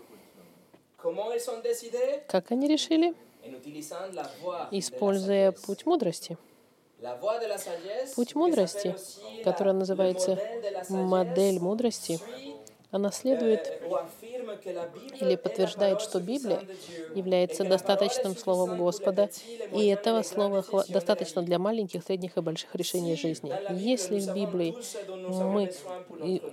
Как 2.28 2.52
они 2.52 2.68
решили? 2.68 3.14
Используя 4.72 5.52
путь 5.52 5.86
мудрости. 5.86 6.38
Путь 8.16 8.36
мудрости, 8.36 8.96
который 9.44 9.74
называется 9.74 10.38
модель 10.90 11.60
мудрости, 11.60 12.20
она 12.92 13.12
следует 13.12 13.82
или 15.20 15.36
подтверждает, 15.36 16.02
что 16.02 16.20
Библия 16.20 16.62
является 17.14 17.64
достаточным 17.64 18.36
словом 18.36 18.78
Господа, 18.78 19.30
и 19.74 19.88
этого 19.88 20.24
слова 20.24 20.66
достаточно 20.88 21.44
для 21.44 21.60
маленьких, 21.60 22.04
средних 22.04 22.38
и 22.38 22.42
больших 22.42 22.74
решений 22.76 23.16
жизни. 23.16 23.54
Если 23.72 24.20
в 24.20 24.34
Библии 24.34 24.76
мы 25.44 25.72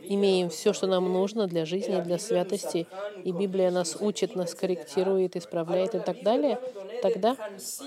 имеем 0.09 0.51
все, 0.51 0.73
что 0.73 0.87
нам 0.87 1.11
нужно 1.11 1.47
для 1.47 1.65
жизни, 1.65 2.01
для 2.01 2.19
святости, 2.19 2.87
и 3.25 3.33
Библия 3.33 3.71
нас 3.71 3.97
учит, 3.99 4.37
нас 4.37 4.55
корректирует, 4.55 5.37
исправляет 5.37 5.95
и 5.95 6.01
так 6.01 6.23
далее, 6.23 6.59
тогда 7.03 7.37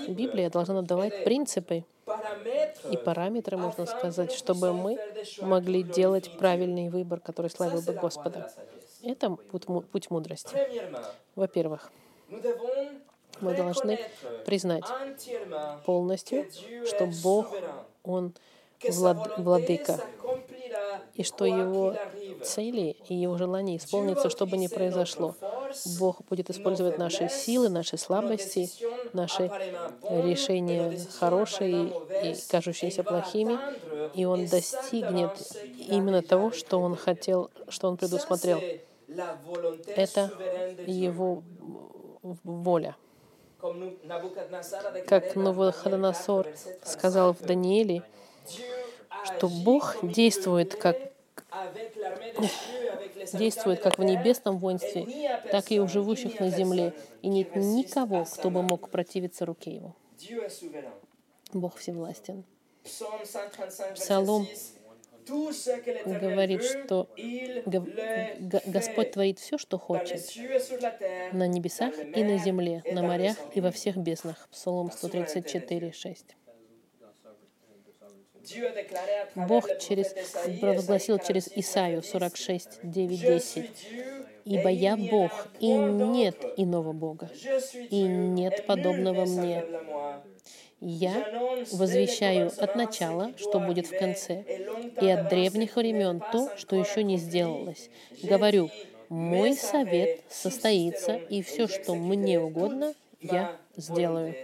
Библия 0.08 0.50
должна 0.50 0.82
давать 0.82 1.24
принципы, 1.24 1.84
и 2.90 2.96
параметры, 2.96 3.56
можно 3.56 3.86
сказать, 3.86 4.32
чтобы 4.32 4.72
мы 4.72 4.98
могли 5.40 5.82
делать 5.82 6.30
правильный 6.38 6.88
выбор, 6.88 7.20
который 7.20 7.50
славил 7.50 7.82
бы 7.82 7.92
Господа. 7.92 8.52
Это 9.02 9.30
путь, 9.30 10.10
мудрости. 10.10 10.56
Во-первых, 11.34 11.90
мы 13.40 13.54
должны 13.54 13.98
признать 14.44 14.84
полностью, 15.84 16.46
что 16.86 17.06
Бог, 17.22 17.54
Он 18.02 18.34
влад, 18.88 19.38
владыка, 19.38 20.00
и 21.14 21.22
что 21.22 21.44
Его 21.44 21.94
цели 22.42 22.96
и 23.08 23.14
Его 23.14 23.36
желания 23.36 23.76
исполнятся, 23.76 24.30
что 24.30 24.46
бы 24.46 24.56
ни 24.56 24.66
произошло. 24.66 25.34
Бог 25.98 26.22
будет 26.28 26.50
использовать 26.50 26.98
наши 26.98 27.28
силы, 27.28 27.68
наши 27.68 27.96
слабости, 27.96 28.70
наши 29.12 29.50
решения 30.02 30.98
хорошие 31.18 31.92
и 32.24 32.36
кажущиеся 32.48 33.02
плохими, 33.02 33.58
и 34.14 34.24
Он 34.24 34.46
достигнет 34.46 35.32
именно 35.88 36.22
того, 36.22 36.50
что 36.52 36.80
Он 36.80 36.96
хотел, 36.96 37.50
что 37.68 37.88
Он 37.88 37.96
предусмотрел. 37.96 38.60
Это 39.96 40.30
Его 40.86 41.42
воля. 42.44 42.96
Как 45.06 45.36
Навуходоносор 45.36 46.48
сказал 46.82 47.34
в 47.34 47.42
Данииле, 47.42 48.02
что 49.24 49.48
Бог 49.48 49.96
действует 50.02 50.74
как 50.74 50.96
действует 53.32 53.80
как 53.80 53.98
в 53.98 54.02
небесном 54.04 54.58
воинстве, 54.58 55.40
так 55.50 55.70
и 55.70 55.80
у 55.80 55.88
живущих 55.88 56.40
на 56.40 56.50
земле, 56.50 56.94
и 57.22 57.28
нет 57.28 57.56
никого, 57.56 58.24
кто 58.24 58.50
бы 58.50 58.62
мог 58.62 58.90
противиться 58.90 59.44
руке 59.46 59.74
Его. 59.74 59.96
Бог 61.52 61.76
всевластен. 61.76 62.44
Псалом 63.94 64.46
говорит, 66.06 66.64
что 66.64 67.08
Господь 67.66 69.12
творит 69.12 69.38
все, 69.38 69.58
что 69.58 69.78
хочет 69.78 70.20
на 71.32 71.46
небесах 71.46 71.94
и 71.98 72.24
на 72.24 72.38
земле, 72.38 72.82
на 72.90 73.02
морях 73.02 73.36
и 73.54 73.60
во 73.60 73.70
всех 73.70 73.96
безднах. 73.96 74.48
Псалом 74.50 74.90
134, 74.90 75.92
6. 75.92 76.36
Бог 79.34 79.78
через, 79.78 80.14
провозгласил 80.60 81.18
через 81.18 81.48
Исаию 81.54 82.02
46, 82.02 82.80
9, 82.82 83.20
10. 83.20 83.70
«Ибо 84.44 84.70
я 84.70 84.96
Бог, 84.96 85.48
и 85.60 85.72
нет 85.72 86.36
иного 86.56 86.92
Бога, 86.92 87.30
и 87.90 88.02
нет 88.02 88.66
подобного 88.66 89.26
мне. 89.26 89.64
Я 90.80 91.62
возвещаю 91.72 92.50
от 92.56 92.74
начала, 92.74 93.32
что 93.36 93.60
будет 93.60 93.86
в 93.86 93.98
конце, 93.98 94.44
и 95.00 95.08
от 95.08 95.28
древних 95.28 95.76
времен 95.76 96.22
то, 96.32 96.56
что 96.56 96.74
еще 96.76 97.04
не 97.04 97.18
сделалось. 97.18 97.90
Говорю, 98.22 98.70
мой 99.10 99.54
совет 99.54 100.20
состоится, 100.30 101.16
и 101.16 101.42
все, 101.42 101.68
что 101.68 101.94
мне 101.94 102.40
угодно, 102.40 102.94
я 103.20 103.56
сделаю. 103.76 104.34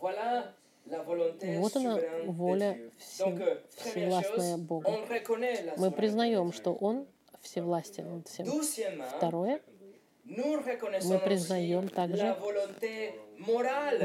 Вот 0.00 1.76
она, 1.76 2.00
воля 2.24 2.78
все, 2.98 3.60
всевластная 3.76 4.56
Бога. 4.56 4.98
Мы 5.76 5.90
признаем, 5.90 6.52
что 6.52 6.72
Он 6.74 7.06
всевластен 7.42 8.16
над 8.16 8.28
всем. 8.28 8.46
Второе, 9.16 9.60
мы 10.24 11.18
признаем 11.24 11.88
также 11.88 12.36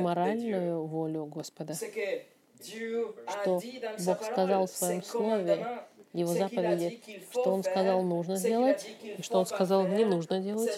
моральную 0.01 0.85
волю 0.85 1.25
Господа, 1.25 1.73
что 1.75 3.61
Бог 4.05 4.23
сказал 4.23 4.67
в 4.67 4.71
Своем 4.71 5.03
Слове, 5.03 5.85
Его 6.13 6.33
заповеди, 6.33 7.01
что 7.31 7.51
Он 7.51 7.63
сказал 7.63 8.03
нужно 8.03 8.37
делать, 8.37 8.87
и 9.01 9.21
что 9.23 9.39
Он 9.39 9.45
сказал 9.45 9.87
не 9.87 10.05
нужно 10.05 10.39
делать, 10.39 10.71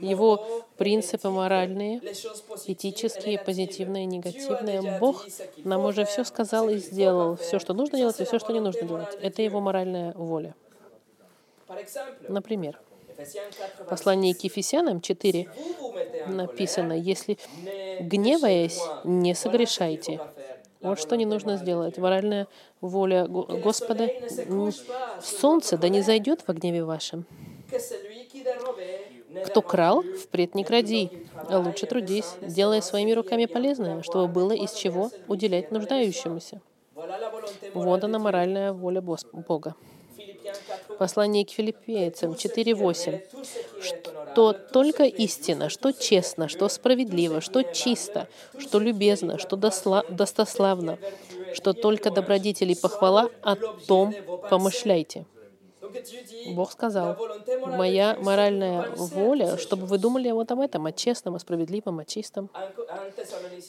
Его 0.00 0.64
принципы 0.76 1.30
моральные, 1.30 2.00
этические, 2.66 3.38
позитивные 3.38 4.04
негативные. 4.04 4.98
Бог 4.98 5.26
нам 5.64 5.84
уже 5.84 6.04
все 6.04 6.24
сказал 6.24 6.68
и 6.68 6.76
сделал, 6.76 7.36
все, 7.36 7.58
что 7.58 7.72
нужно 7.72 7.98
делать, 7.98 8.20
и 8.20 8.24
все, 8.24 8.38
что 8.38 8.52
не 8.52 8.60
нужно 8.60 8.82
делать. 8.82 9.16
Это. 9.20 9.42
Его 9.44 9.60
моральная 9.60 10.12
воля. 10.12 10.54
Например, 12.28 12.80
Ephésiens 13.16 13.50
4, 13.52 13.84
в 13.84 13.88
послании 13.88 14.32
к 14.32 14.42
Ефесянам 14.42 15.00
4 15.00 15.48
vous 15.56 15.74
vous 15.80 15.92
mettez 15.92 16.22
en 16.22 16.30
написано, 16.30 16.92
если 16.92 17.38
гневаясь, 18.00 18.80
не 19.04 19.34
согрешайте. 19.34 20.20
Вот 20.84 21.00
что 21.00 21.16
не 21.16 21.24
нужно 21.24 21.56
сделать. 21.56 21.96
Моральная 21.96 22.46
воля 22.82 23.26
Господа. 23.26 24.08
Солнце 25.22 25.78
да 25.78 25.88
не 25.88 26.02
зайдет 26.02 26.44
во 26.46 26.52
гневе 26.52 26.84
вашем. 26.84 27.24
Кто 29.46 29.62
крал, 29.62 30.02
впредь 30.02 30.54
не 30.54 30.62
кради, 30.62 31.10
а 31.48 31.58
лучше 31.58 31.86
трудись, 31.86 32.36
делая 32.42 32.82
своими 32.82 33.12
руками 33.12 33.46
полезное, 33.46 34.02
чтобы 34.02 34.28
было 34.28 34.52
из 34.52 34.72
чего 34.72 35.10
уделять 35.26 35.70
нуждающемуся. 35.70 36.60
Вот 37.72 38.04
она 38.04 38.18
моральная 38.18 38.72
воля 38.72 39.00
Бога. 39.00 39.74
Philippiens 40.44 40.52
4, 40.88 40.98
Послание 40.98 41.44
к 41.44 41.50
est 41.50 42.24
4.8. 42.34 43.10
vrai, 43.10 43.26
tout 43.30 43.44
ce 43.44 43.52
qui 43.52 43.58
est 43.58 44.08
honorable, 44.08 44.34
что 44.34 44.52
только 44.52 45.04
истина, 45.04 45.68
что 45.68 45.92
честно, 45.92 46.48
что 46.48 46.68
справедливо, 46.68 47.40
что 47.40 47.62
чисто, 47.62 48.28
что 48.58 48.78
любезно, 48.78 49.38
что 49.38 49.56
достославно, 49.56 50.98
что 51.54 51.72
только 51.72 52.10
добродетели 52.10 52.74
похвала, 52.74 53.30
о 53.42 53.56
том 53.56 54.14
помышляйте. 54.50 55.24
Бог 56.46 56.72
сказал, 56.72 57.16
моя 57.66 58.16
моральная 58.20 58.88
воля, 58.96 59.56
чтобы 59.56 59.86
вы 59.86 59.98
думали 59.98 60.30
вот 60.30 60.50
об 60.52 60.60
этом, 60.60 60.86
о 60.86 60.92
честном, 60.92 61.36
о 61.36 61.38
справедливом, 61.38 61.98
о 61.98 62.04
чистом. 62.04 62.50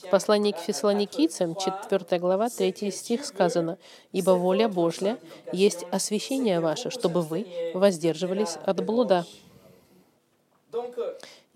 В 0.04 0.10
послании 0.10 0.52
к 0.52 0.58
4, 0.58 0.66
фессалоникийцам, 0.66 1.56
4 1.56 2.20
глава, 2.20 2.50
3 2.50 2.92
стих 2.92 3.26
сказано, 3.26 3.78
«Ибо 4.12 4.32
воля 4.32 4.68
Божья 4.68 5.18
есть 5.52 5.86
освящение 5.92 6.60
ваше, 6.60 6.90
чтобы 6.90 7.22
вы 7.22 7.46
воздерживались 7.74 8.58
от 8.66 8.84
блуда». 8.84 9.26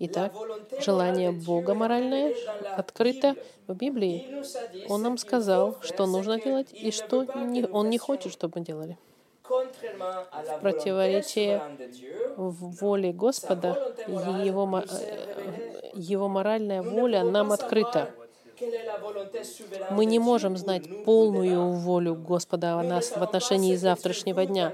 Итак, 0.02 0.32
желание 0.80 1.30
Бога 1.30 1.74
моральное 1.74 2.34
открыто 2.74 3.36
в 3.66 3.74
Библии. 3.74 4.42
Он 4.88 5.02
нам 5.02 5.18
сказал, 5.18 5.76
что 5.82 6.06
нужно 6.06 6.40
делать 6.40 6.68
и 6.72 6.90
что 6.90 7.24
не- 7.24 7.66
Он 7.70 7.90
не 7.90 7.98
хочет, 7.98 8.32
чтобы 8.32 8.60
мы 8.60 8.64
делали. 8.64 8.96
В 12.36 12.80
воле 12.80 13.12
Господа 13.12 13.94
его, 14.06 14.78
э, 14.78 15.90
его 15.94 16.28
моральная 16.28 16.82
воля 16.82 17.24
нам 17.24 17.52
открыта. 17.52 18.10
Мы 19.90 20.04
не 20.04 20.18
можем 20.18 20.56
знать 20.56 21.04
полную 21.04 21.72
волю 21.72 22.14
Господа 22.14 22.78
о 22.78 22.82
нас 22.82 23.10
в 23.10 23.22
отношении 23.22 23.74
завтрашнего 23.74 24.46
дня. 24.46 24.72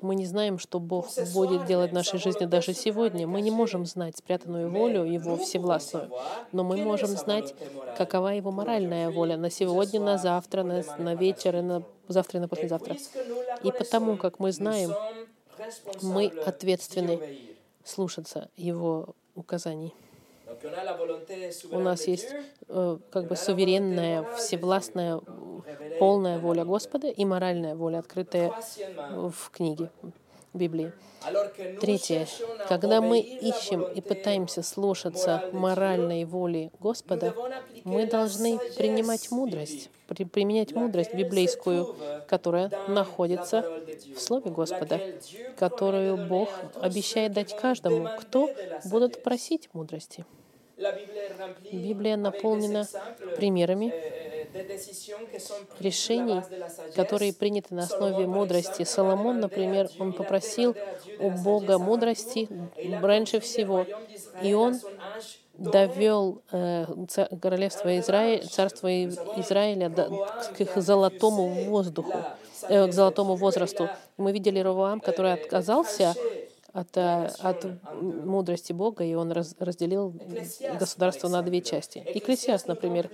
Мы 0.00 0.14
не 0.14 0.26
знаем, 0.26 0.58
что 0.58 0.78
Бог 0.78 1.08
будет 1.32 1.66
делать 1.66 1.90
в 1.90 1.94
нашей 1.94 2.18
жизни 2.18 2.44
даже 2.44 2.74
сегодня. 2.74 3.26
Мы 3.26 3.40
не 3.40 3.50
можем 3.50 3.86
знать 3.86 4.16
спрятанную 4.18 4.70
волю 4.70 5.04
Его 5.04 5.36
всевластную. 5.36 6.10
Но 6.52 6.64
мы 6.64 6.76
можем 6.76 7.08
знать, 7.08 7.54
какова 7.96 8.28
Его 8.28 8.50
моральная 8.50 9.10
воля 9.10 9.36
на 9.36 9.50
сегодня, 9.50 10.00
на 10.00 10.18
завтра, 10.18 10.62
на, 10.62 10.82
на 10.98 11.14
вечер, 11.14 11.56
и 11.56 11.62
на 11.62 11.82
завтра 12.08 12.38
и 12.38 12.40
на 12.40 12.48
послезавтра. 12.48 12.96
И 13.62 13.72
потому, 13.72 14.16
как 14.16 14.38
мы 14.38 14.52
знаем, 14.52 14.92
мы 16.02 16.26
ответственны 16.26 17.20
слушаться 17.84 18.50
Его 18.56 19.14
указаний. 19.34 19.94
У 21.70 21.78
нас 21.78 22.06
есть 22.06 22.28
э, 22.68 22.98
как 23.10 23.26
бы 23.28 23.36
суверенная, 23.36 24.24
всевластная, 24.36 25.20
полная 25.98 26.38
воля. 26.38 26.64
Господа 26.64 27.08
и 27.08 27.24
моральная 27.24 27.74
воля, 27.74 27.98
открытая 27.98 28.52
в 29.10 29.50
книге 29.50 29.90
Библии. 30.54 30.92
Третье. 31.80 32.26
Когда 32.68 33.00
мы 33.00 33.18
ищем 33.20 33.82
и 33.82 34.00
пытаемся 34.00 34.62
слушаться 34.62 35.48
моральной 35.52 36.24
воли 36.24 36.70
Господа, 36.80 37.34
мы 37.84 38.06
должны 38.06 38.58
принимать 38.76 39.30
мудрость, 39.30 39.90
при- 40.06 40.24
применять 40.24 40.72
мудрость 40.72 41.14
библейскую, 41.14 41.96
которая 42.28 42.70
находится 42.88 43.64
в 44.14 44.20
Слове 44.20 44.50
Господа, 44.50 45.00
которую 45.58 46.16
Бог 46.28 46.48
обещает 46.80 47.32
дать 47.32 47.56
каждому, 47.56 48.08
кто 48.20 48.48
будет 48.84 49.22
просить 49.22 49.68
мудрости. 49.72 50.24
Библия 51.72 52.16
наполнена 52.16 52.86
примерами 53.36 53.92
решений, 55.80 56.42
которые 56.94 57.32
приняты 57.32 57.74
на 57.74 57.84
основе 57.84 58.26
мудрости. 58.26 58.84
Соломон, 58.84 59.40
например, 59.40 59.88
он 59.98 60.12
попросил 60.12 60.76
у 61.18 61.30
Бога 61.30 61.78
мудрости 61.78 62.48
раньше 63.00 63.40
всего, 63.40 63.86
и 64.42 64.52
он 64.52 64.78
довел 65.58 66.42
э, 66.52 66.84
королевство 67.40 67.98
Израиля, 67.98 68.46
царство 68.46 68.88
Израиля 69.06 69.90
к 69.90 70.60
их 70.60 70.76
золотому 70.76 71.48
воздуху, 71.64 72.18
э, 72.68 72.86
к 72.86 72.92
золотому 72.92 73.36
возрасту. 73.36 73.88
Мы 74.18 74.32
видели 74.32 74.58
Ровоам, 74.58 75.00
который 75.00 75.32
отказался 75.32 76.14
от, 76.76 76.94
э, 76.96 77.30
от 77.38 77.64
мудрости 78.02 78.74
Бога, 78.74 79.02
и 79.02 79.14
он 79.14 79.32
раз- 79.32 79.54
разделил 79.58 80.12
государство 80.78 81.28
на 81.28 81.42
две 81.42 81.62
части. 81.62 82.02
Экклесиаст, 82.06 82.68
например, 82.68 83.10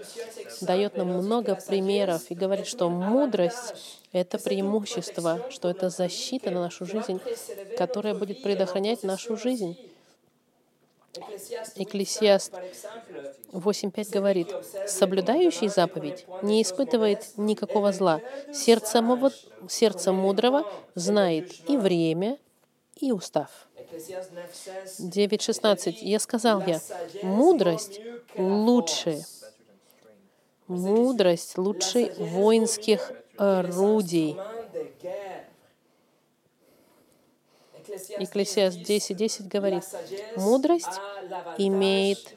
дает 0.61 0.96
нам 0.96 1.09
много 1.09 1.55
примеров 1.55 2.29
и 2.31 2.35
говорит, 2.35 2.66
что 2.66 2.90
мудрость— 2.90 4.01
это 4.12 4.38
преимущество, 4.38 5.46
что 5.51 5.70
это 5.70 5.90
защита 5.90 6.51
на 6.51 6.61
нашу 6.61 6.87
жизнь, 6.87 7.20
которая 7.79 8.14
будет 8.14 8.42
предохранять 8.42 9.05
нашу 9.05 9.37
жизнь. 9.37 9.77
Экклесиаст 11.77 12.53
8.5 13.53 14.11
говорит, 14.11 14.48
«Соблюдающий 14.88 15.68
заповедь 15.68 16.27
не 16.42 16.62
испытывает 16.62 17.33
никакого 17.37 17.92
зла. 17.92 18.20
Сердце 18.53 19.03
мудрого 20.12 20.64
знает 20.96 21.53
и 21.68 21.77
время, 21.77 22.38
и 23.03 23.12
устав». 23.12 23.51
9.16. 24.99 25.97
«Я 26.01 26.19
сказал 26.19 26.65
я, 26.67 26.81
мудрость 27.21 28.01
лучше, 28.37 29.25
мудрость 30.69 31.59
лучше 31.59 32.12
воинских 32.17 33.12
орудий». 33.37 34.37
Экклесиаст 38.19 38.79
10.10 38.79 39.49
говорит, 39.49 39.85
«Мудрость 40.37 41.01
имеет, 41.59 42.35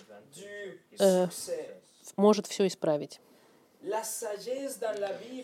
э, 1.00 1.28
может 2.18 2.48
все 2.48 2.68
исправить». 2.68 3.22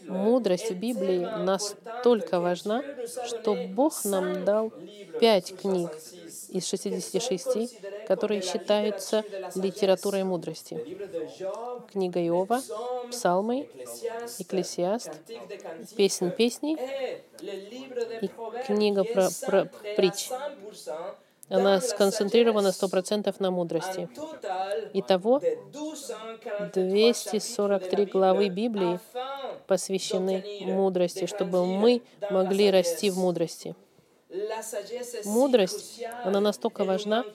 Мудрость 0.07 0.71
в 0.71 0.75
Библии 0.75 1.19
настолько 1.19 2.39
важна, 2.39 2.83
что 3.27 3.55
Бог 3.55 4.03
нам 4.05 4.43
дал 4.43 4.71
пять 5.19 5.55
книг 5.55 5.91
из 6.49 6.67
66, 6.67 8.07
которые 8.07 8.41
считаются 8.41 9.23
литературой 9.55 10.23
мудрости. 10.23 10.75
Книга 11.91 12.19
Иова, 12.25 12.61
Псалмы, 13.09 13.69
Экклесиаст, 14.39 15.11
Песнь 15.95 16.31
песней 16.31 16.77
и 17.41 18.29
книга 18.65 19.03
про, 19.03 19.29
про 19.45 19.65
притч. 19.95 20.29
Она 21.51 21.81
сконцентрирована 21.81 22.69
100% 22.69 23.35
на 23.39 23.51
мудрости. 23.51 24.07
Итого 24.93 25.41
243 26.73 28.05
главы 28.05 28.49
Библии 28.49 28.99
посвящены 29.67 30.43
мудрости, 30.61 31.25
чтобы 31.25 31.65
мы 31.65 32.01
могли 32.29 32.71
расти 32.71 33.09
в 33.09 33.17
мудрости. 33.17 33.75
Мудрость, 35.25 36.01
она 36.23 36.39
настолько 36.39 36.85
важна, 36.85 37.25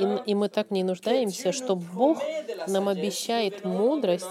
и, 0.00 0.30
и 0.30 0.34
мы 0.34 0.50
так 0.50 0.70
не 0.70 0.84
нуждаемся, 0.84 1.52
что 1.52 1.76
Бог 1.76 2.18
нам 2.66 2.88
обещает 2.88 3.64
мудрость, 3.64 4.26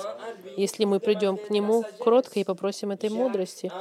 если 0.56 0.86
мы 0.86 1.00
придем 1.00 1.38
к 1.38 1.50
Нему 1.50 1.84
кротко 2.00 2.40
и 2.40 2.44
попросим 2.44 2.92
этой 2.92 3.10
мудрости. 3.10 3.72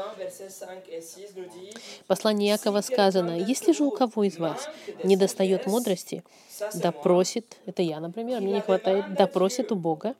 В 2.02 2.06
послании 2.06 2.48
Якова 2.48 2.80
сказано, 2.80 3.38
«Если 3.38 3.72
же 3.72 3.84
у 3.84 3.90
кого 3.90 4.24
из 4.24 4.38
вас 4.38 4.68
не 5.02 5.16
достает 5.18 5.66
мудрости, 5.66 6.24
да 6.72 6.92
просит, 6.92 7.56
это 7.66 7.82
я, 7.82 8.00
например, 8.00 8.40
мне 8.40 8.54
не 8.54 8.60
хватает, 8.62 9.14
да 9.14 9.26
просит 9.26 9.70
у 9.70 9.76
Бога, 9.76 10.14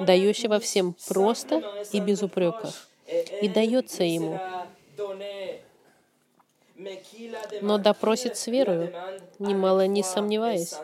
дающего 0.00 0.60
всем 0.60 0.94
просто 1.08 1.62
и 1.92 2.00
без 2.00 2.22
упреков, 2.22 2.88
и 3.40 3.48
дается 3.48 4.04
ему. 4.04 4.38
Но 7.60 7.78
допросит 7.78 8.36
с 8.36 8.46
верою, 8.46 8.92
немало 9.38 9.86
не 9.86 10.02
сомневаясь. 10.02 10.74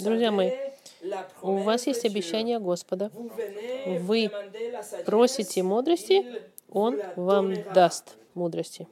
Друзья 0.00 0.30
мои, 0.30 0.52
у 1.42 1.56
вас 1.56 1.86
есть 1.86 2.04
обещание 2.04 2.58
Господа. 2.58 3.10
Вы 3.86 4.30
просите 5.06 5.62
мудрости, 5.62 6.42
Он 6.70 7.00
вам 7.16 7.54
даст 7.72 8.16
мудрости. 8.34 8.86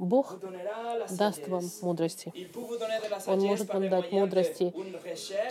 Бог 0.00 0.38
даст 1.10 1.46
вам 1.46 1.70
мудрости. 1.82 2.32
Он 3.26 3.40
может 3.40 3.68
вам 3.72 3.90
дать 3.90 4.10
мудрости 4.12 4.72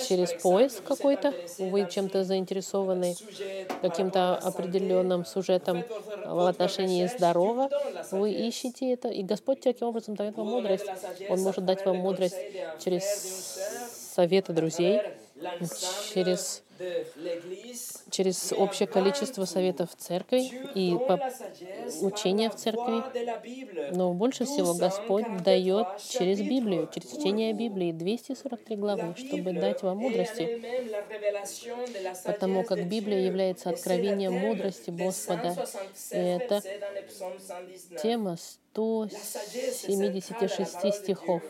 через 0.08 0.34
поиск 0.42 0.84
какой-то. 0.84 1.34
Вы 1.60 1.88
чем-то 1.88 2.24
заинтересованы, 2.24 3.16
каким-то 3.82 4.38
определенным 4.38 5.24
сюжетом 5.24 5.84
в 6.26 6.48
отношении 6.48 7.06
здорового. 7.06 7.70
Вы 8.10 8.32
ищете 8.32 8.92
это, 8.92 9.10
и 9.10 9.22
Господь 9.22 9.62
таким 9.62 9.90
образом 9.90 10.16
дает 10.16 10.36
вам 10.36 10.48
мудрость. 10.48 10.88
Он 11.30 11.40
может 11.42 11.64
дать 11.66 11.86
вам 11.86 11.98
мудрость 11.98 12.38
через 12.84 13.04
советы 14.16 14.54
друзей, 14.54 15.00
через 16.12 16.64
через 18.10 18.54
общее 18.54 18.88
количество 18.88 19.46
советов 19.46 19.89
церкви 19.98 20.52
и 20.76 20.98
учения 22.02 22.50
в 22.50 22.56
церкви. 22.56 23.96
Но 23.96 24.13
больше 24.13 24.46
всего 24.46 24.74
Господь 24.74 25.26
дает 25.44 25.88
через 26.10 26.39
Библию, 26.39 26.89
через 26.94 27.12
чтение 27.12 27.54
Библии, 27.54 27.92
243 27.92 28.76
главы, 28.76 29.13
чтобы 29.18 29.54
дать 29.54 29.84
вам 29.84 29.98
мудрости. 29.98 30.62
Потому 32.26 32.63
как 32.63 32.88
Библия 32.88 33.20
является 33.20 33.70
откровением 33.70 34.34
мудрости 34.34 34.89
Господа. 34.89 35.56
И 36.12 36.18
это 36.18 36.62
тема 38.02 38.38
176 38.74 40.94
стихов 40.94 41.44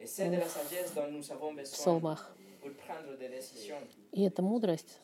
в 0.00 1.62
псалмах. 1.64 2.37
И 4.12 4.22
эта 4.24 4.42
мудрость, 4.42 4.98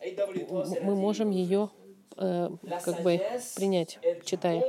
мы 0.00 0.94
можем 0.94 1.30
ее 1.30 1.70
э, 2.16 2.48
как 2.84 3.02
бы 3.02 3.20
принять, 3.56 3.98
читая. 4.24 4.62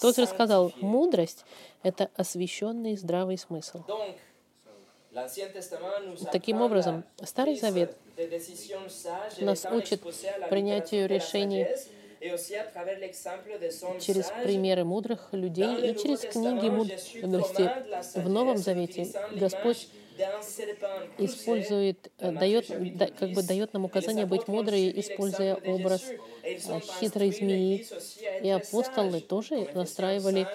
Тот 0.00 0.16
же 0.16 0.26
сказал, 0.26 0.72
мудрость— 0.80 1.44
это 1.82 2.10
освященный 2.16 2.96
здравый 2.96 3.38
смысл. 3.38 3.82
Таким 6.30 6.60
образом, 6.60 7.04
Старый 7.22 7.56
Завет 7.56 7.96
нас 9.40 9.64
учит 9.70 10.02
принятию 10.50 11.08
решений 11.08 11.66
через 14.00 14.32
примеры 14.42 14.84
мудрых 14.84 15.28
людей 15.32 15.90
и 15.90 15.96
через 15.96 16.20
книги 16.20 16.68
мудрости. 16.68 17.70
В 18.18 18.28
Новом 18.28 18.58
Завете 18.58 19.08
Господь 19.32 19.88
использует, 21.18 22.10
э, 22.18 22.32
дает, 22.32 22.68
как 23.18 23.30
бы 23.32 23.42
дает 23.42 23.72
нам 23.72 23.84
указание 23.84 24.26
быть 24.26 24.48
мудрой, 24.48 24.92
используя 25.00 25.56
образ 25.56 26.10
э, 26.42 26.80
хитрой 27.00 27.32
змеи. 27.32 27.86
И 28.42 28.48
апостолы 28.48 29.20
тоже 29.20 29.68
настраивали, 29.74 30.46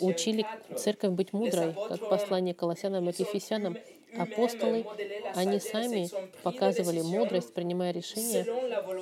учили 0.00 0.46
церковь 0.76 1.12
быть 1.12 1.32
мудрой, 1.32 1.74
как 1.88 2.08
послание 2.08 2.54
Колоссянам 2.54 3.08
и 3.08 3.14
Ефесянам. 3.16 3.78
Апостолы, 4.14 4.86
они 5.34 5.60
сами 5.60 6.08
показывали 6.42 7.00
мудрость, 7.00 7.52
принимая 7.52 7.92
решения 7.92 8.44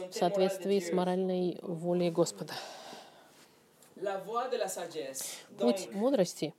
в 0.08 0.12
соответствии 0.12 0.80
с 0.80 0.92
моральной 0.92 1.58
волей 1.62 2.10
Господа. 2.10 2.54
Путь 5.58 5.88
мудрости 5.92 6.54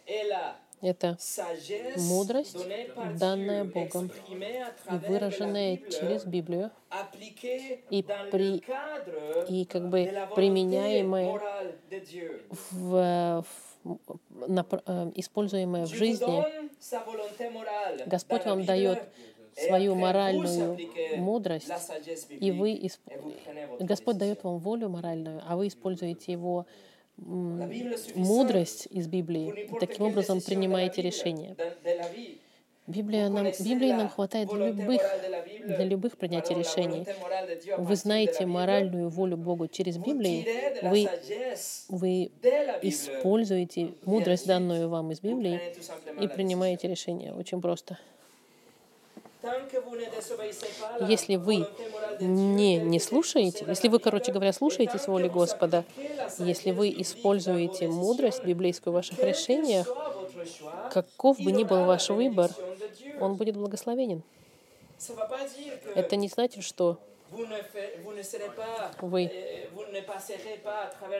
—это 0.82 1.18
мудрость, 1.96 2.56
данная 3.18 3.64
Богом 3.64 4.10
и 4.28 4.94
выраженная 5.08 5.78
через 5.78 6.24
Библию, 6.24 6.70
и, 7.90 8.04
при, 8.30 8.62
и 9.48 9.64
как 9.64 9.88
бы 9.88 10.28
применяемая 10.34 11.40
в, 12.50 13.42
в, 13.42 13.44
э, 14.86 15.12
используемая 15.14 15.86
в 15.86 15.94
жизни. 15.94 16.44
Господь 18.06 18.44
вам 18.44 18.64
дает 18.64 19.02
свою 19.56 19.94
моральную 19.94 20.78
мудрость, 21.16 21.70
и 22.30 22.50
вы 22.52 22.74
исп... 22.74 23.00
Господь 23.80 24.18
дает 24.18 24.44
вам 24.44 24.58
волю 24.58 24.88
моральную, 24.90 25.42
а 25.46 25.56
вы 25.56 25.68
используете 25.68 26.32
его 26.32 26.66
мудрость 27.16 28.88
из 28.90 29.06
Библии, 29.06 29.70
таким 29.80 30.06
образом 30.06 30.40
принимаете 30.40 31.00
решения. 31.02 31.56
Библия 32.86 33.28
нам, 33.28 33.46
Библии 33.60 33.92
нам 33.92 34.08
хватает 34.08 34.48
для 34.48 34.68
любых, 34.68 35.02
для 35.64 35.84
любых 35.84 36.16
принятий 36.16 36.54
решений. 36.54 37.06
Вы 37.76 37.96
знаете 37.96 38.46
моральную 38.46 39.08
волю 39.08 39.36
Бога 39.36 39.68
через 39.68 39.98
Библию, 39.98 40.44
вы, 40.82 41.08
вы 41.88 42.30
используете 42.82 43.94
мудрость, 44.04 44.46
данную 44.46 44.88
вам 44.88 45.10
из 45.10 45.20
Библии, 45.20 45.60
и 46.20 46.28
принимаете 46.28 46.88
решения. 46.88 47.32
Очень 47.32 47.60
просто. 47.60 47.98
Если 51.08 51.36
вы 51.36 51.66
не, 52.20 52.78
не 52.78 52.98
слушаете, 52.98 53.64
если 53.68 53.88
вы, 53.88 53.98
короче 53.98 54.32
говоря, 54.32 54.52
слушаетесь 54.52 55.06
воли 55.06 55.28
Господа, 55.28 55.84
если 56.38 56.72
вы 56.72 56.88
используете 56.98 57.88
мудрость 57.88 58.44
библейскую 58.44 58.92
в 58.92 58.96
ваших 58.96 59.22
решениях, 59.22 59.86
каков 60.90 61.40
бы 61.40 61.52
ни 61.52 61.64
был 61.64 61.84
ваш 61.84 62.10
выбор, 62.10 62.50
он 63.20 63.36
будет 63.36 63.56
благословенен. 63.56 64.22
Это 65.94 66.16
не 66.16 66.28
значит, 66.28 66.64
что 66.64 66.98
вы 69.00 69.30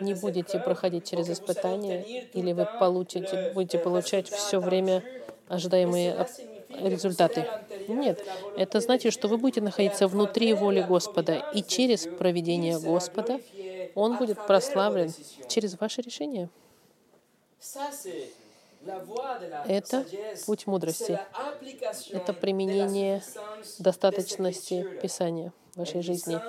не 0.01 0.15
будете 0.15 0.59
проходить 0.59 1.09
через 1.09 1.29
испытания, 1.29 2.03
или 2.33 2.53
вы 2.53 2.67
получите, 2.79 3.53
будете 3.55 3.79
получать 3.79 4.29
все 4.29 4.61
время 4.61 5.03
ожидаемые 5.49 6.27
результаты. 6.69 7.47
Нет, 7.89 8.25
это 8.57 8.81
значит, 8.81 9.12
что 9.12 9.29
вы 9.29 9.37
будете 9.37 9.61
находиться 9.61 10.09
внутри 10.09 10.53
воли 10.55 10.83
Господа, 10.83 11.35
и 11.55 11.62
через 11.62 12.07
проведение 12.07 12.79
Господа 12.79 13.41
Он 13.95 14.17
будет 14.17 14.45
прославлен 14.47 15.12
через 15.49 15.79
ваше 15.79 16.03
решение. 16.03 16.49
Это 19.66 20.05
путь 20.46 20.66
мудрости. 20.66 21.18
Это 22.12 22.33
применение 22.33 23.22
достаточности 23.79 24.87
Писания 25.03 25.53
в 25.75 25.79
вашей 25.79 26.03
жизни. 26.03 26.40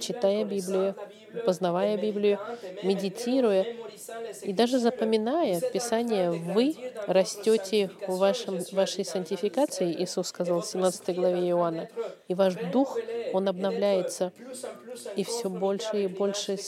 Читая 0.00 0.44
Библию, 0.44 0.96
познавая 1.44 1.96
Библию, 1.96 2.38
медитируя 2.82 3.66
и 4.42 4.52
даже 4.52 4.78
запоминая 4.78 5.60
Писание, 5.60 6.30
вы 6.30 6.76
растете 7.06 7.90
в 8.06 8.18
вашем, 8.18 8.60
вашей 8.72 9.04
сантификации, 9.04 9.92
Иисус 10.02 10.28
сказал 10.28 10.60
в 10.60 10.66
17 10.66 11.14
главе 11.14 11.48
Иоанна, 11.48 11.88
и 12.28 12.34
ваш 12.34 12.54
дух, 12.72 12.98
он 13.32 13.48
обновляется, 13.48 14.32
и 15.16 15.24
все 15.24 15.48
больше 15.48 16.04
и 16.04 16.06
больше 16.06 16.58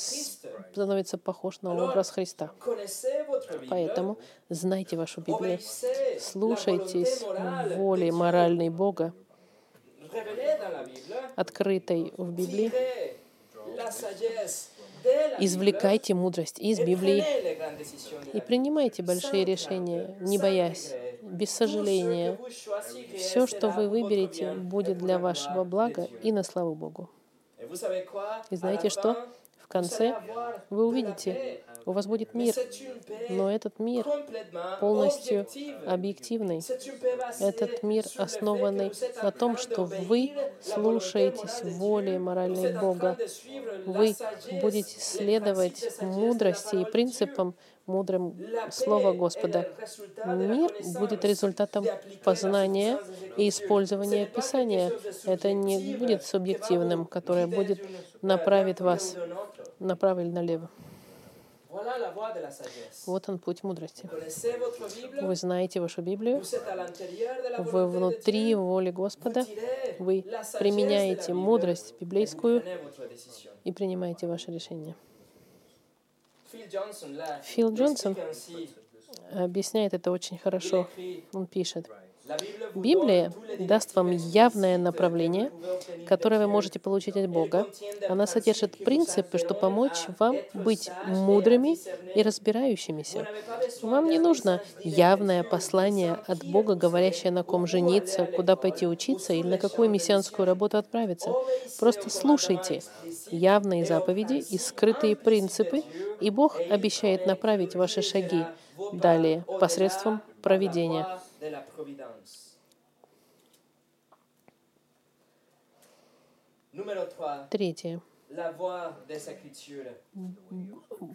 становится 0.72 1.18
похож 1.18 1.62
на 1.62 1.74
образ 1.74 2.10
Христа. 2.10 2.50
Поэтому 3.68 4.18
знайте 4.48 4.96
вашу 4.96 5.20
Библию, 5.20 5.58
слушайтесь 6.20 7.22
воли 7.76 8.10
моральной 8.10 8.70
Бога, 8.70 9.12
открытой 11.36 12.12
в 12.16 12.30
Библии, 12.32 12.72
извлекайте 15.38 16.14
мудрость 16.14 16.58
из 16.58 16.78
Библии 16.80 17.24
и 18.32 18.40
принимайте 18.40 19.02
большие 19.02 19.44
решения, 19.44 20.16
не 20.20 20.38
боясь, 20.38 20.94
без 21.22 21.50
сожаления. 21.50 22.38
Все, 23.16 23.46
что 23.46 23.70
вы 23.70 23.88
выберете, 23.88 24.52
будет 24.52 24.98
для 24.98 25.18
вашего 25.18 25.64
блага 25.64 26.08
и 26.22 26.32
на 26.32 26.42
славу 26.42 26.74
Богу. 26.74 27.10
И 28.50 28.56
знаете 28.56 28.88
что? 28.88 29.28
Конце 29.74 30.14
вы 30.70 30.86
увидите, 30.86 31.64
у 31.84 31.90
вас 31.90 32.06
будет 32.06 32.32
мир, 32.32 32.54
но 33.28 33.50
этот 33.50 33.80
мир 33.80 34.06
полностью 34.78 35.48
объективный. 35.84 36.62
Этот 37.40 37.82
мир 37.82 38.04
основанный 38.16 38.92
на 39.20 39.32
том, 39.32 39.56
что 39.56 39.82
вы 39.82 40.30
слушаетесь 40.62 41.64
воли 41.64 42.18
моральной 42.18 42.78
Бога, 42.78 43.18
вы 43.84 44.14
будете 44.62 45.00
следовать 45.00 46.00
мудрости 46.00 46.76
и 46.76 46.84
принципам 46.84 47.56
мудрым 47.86 48.36
Слова 48.70 49.12
Господа. 49.12 49.70
Мир 50.26 50.72
будет 50.98 51.24
результатом 51.24 51.84
познания 52.22 52.98
и 53.36 53.48
использования 53.48 54.26
Писания. 54.26 54.92
Это 55.24 55.52
не 55.52 55.96
будет 55.96 56.24
субъективным, 56.24 57.06
которое 57.06 57.46
будет 57.46 57.80
направить 58.22 58.80
вас 58.80 59.16
направо 59.78 60.20
или 60.20 60.30
налево. 60.30 60.70
Вот 63.06 63.28
он 63.28 63.38
путь 63.38 63.64
мудрости. 63.64 64.08
Вы 65.20 65.34
знаете 65.34 65.80
вашу 65.80 66.02
Библию, 66.02 66.42
вы 67.58 67.88
внутри 67.88 68.54
воли 68.54 68.90
Господа, 68.90 69.44
вы 69.98 70.24
применяете 70.58 71.34
мудрость 71.34 71.94
библейскую 72.00 72.62
и 73.64 73.72
принимаете 73.72 74.26
ваше 74.26 74.52
решение. 74.52 74.94
L'explique 76.54 78.18
ainsi. 78.18 78.68
Объясняет 79.32 79.94
это 79.94 80.10
очень 80.10 80.38
хорошо. 80.38 80.88
Он 81.32 81.46
пишет, 81.46 81.88
Библия 82.74 83.32
даст 83.58 83.94
вам 83.96 84.10
явное 84.10 84.78
направление, 84.78 85.50
которое 86.06 86.38
вы 86.38 86.46
можете 86.46 86.78
получить 86.78 87.16
от 87.16 87.28
Бога. 87.28 87.66
Она 88.08 88.26
содержит 88.26 88.82
принципы, 88.82 89.36
что 89.38 89.52
помочь 89.54 90.06
à 90.08 90.14
вам 90.18 90.36
быть 90.54 90.90
мудрыми 91.06 91.76
и 92.16 92.22
разбирающимися. 92.22 93.26
Вам 93.82 94.08
не 94.08 94.18
нужно 94.18 94.62
явное 94.82 95.42
послание 95.42 96.18
от 96.26 96.44
Бога, 96.44 96.76
говорящее 96.76 97.30
на 97.30 97.42
ком 97.42 97.66
жениться, 97.66 98.24
куда 98.24 98.56
пойти 98.56 98.86
учиться 98.86 99.34
или 99.34 99.46
на 99.46 99.58
какую 99.58 99.90
миссионскую 99.90 100.46
работу 100.46 100.78
отправиться. 100.78 101.30
Просто 101.78 102.08
слушайте 102.08 102.82
явные 103.34 103.84
заповеди 103.84 104.44
и 104.50 104.58
скрытые 104.58 105.16
принципы, 105.16 105.82
и 106.20 106.30
Бог 106.30 106.58
обещает 106.70 107.26
направить 107.26 107.74
ваши 107.74 108.02
шаги 108.02 108.44
далее 108.92 109.44
посредством 109.60 110.20
проведения. 110.42 111.04
voie 111.04 111.20
de 111.40 111.48
la 111.50 111.60
providence. 111.60 112.54
Numéro 116.72 117.06
3. 117.06 117.48
Третье. 117.50 118.00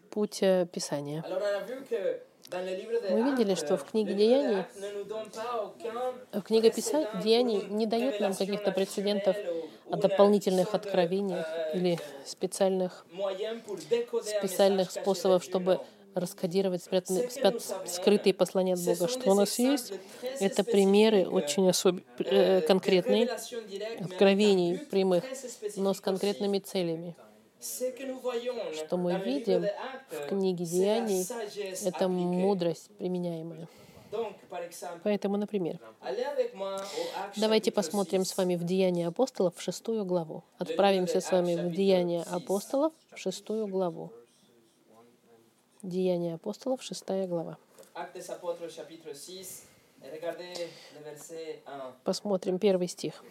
Путь 0.09 0.41
э, 0.41 0.65
Писания. 0.71 1.23
Мы 2.51 3.31
видели, 3.31 3.55
что 3.55 3.77
в 3.77 3.83
книге 3.83 4.13
Деяний, 4.13 4.63
книга 6.43 6.71
Писа... 6.71 7.01
précédent 7.01 7.23
Деяний 7.23 7.65
не 7.69 7.85
дает 7.85 8.21
нам 8.21 8.33
каких-то 8.33 8.71
прецедентов 8.71 9.35
о 9.89 9.97
дополнительных 9.97 10.75
откровениях 10.75 11.59
или 11.71 11.99
специальных, 12.25 13.05
специальных 14.19 14.91
способов, 14.91 15.43
чтобы 15.43 15.79
раскодировать 16.13 16.83
спрятанные, 16.83 17.29
спят- 17.29 17.61
скрытые 17.85 18.33
послания 18.33 18.73
от 18.73 18.81
Бога. 18.81 19.07
Что 19.07 19.31
у 19.31 19.33
нас 19.35 19.59
есть, 19.59 19.93
это 20.39 20.63
примеры 20.63 21.27
очень 21.27 21.69
особ... 21.69 22.01
э, 22.19 22.61
конкретные, 22.61 23.29
откровений 23.99 24.79
прямых, 24.79 25.33
но 25.75 25.93
с 25.93 26.01
конкретными 26.01 26.59
целями. 26.59 27.15
Что 28.71 28.97
мы 28.97 29.17
видим 29.17 29.71
в 30.07 30.25
книге 30.25 30.65
Деяний, 30.65 31.29
это 31.79 32.07
мудрость 32.07 32.89
применяемая. 32.97 33.67
Поэтому, 35.03 35.37
например, 35.37 35.79
давайте 37.35 37.71
посмотрим 37.71 38.21
6. 38.21 38.31
с 38.31 38.37
вами 38.37 38.55
в 38.55 38.63
Деяния 38.63 39.07
апостолов, 39.07 39.55
в 39.55 39.61
шестую 39.61 40.05
главу. 40.05 40.43
Отправимся 40.57 41.21
с 41.21 41.31
вами 41.31 41.55
в 41.55 41.71
Деяния 41.71 42.23
апостолов, 42.23 42.93
в 43.11 43.17
шестую 43.17 43.67
главу. 43.67 44.11
Деяния 45.81 46.35
апостолов, 46.35 46.81
шестая 46.83 47.27
глава. 47.27 47.57
Actes 47.95 48.13
des 48.15 48.29
apôtres 48.29 48.69
chapitre 48.69 49.13
6. 49.13 49.65
Et 50.03 50.09
regardez 50.09 50.53
le 50.95 51.03
verset 51.03 51.61
1. 51.65 51.93
Посмотрим 52.03 52.59
первый 52.59 52.87
стих. 52.87 53.23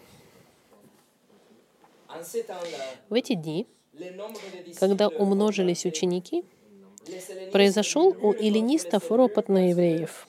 В 3.08 3.14
эти 3.14 3.34
дни, 3.34 3.66
когда 4.78 5.08
умножились 5.08 5.84
ученики, 5.84 6.44
произошел 7.52 8.08
у 8.08 8.32
эллинистов 8.32 9.10
ропот 9.10 9.48
на 9.48 9.70
евреев 9.70 10.26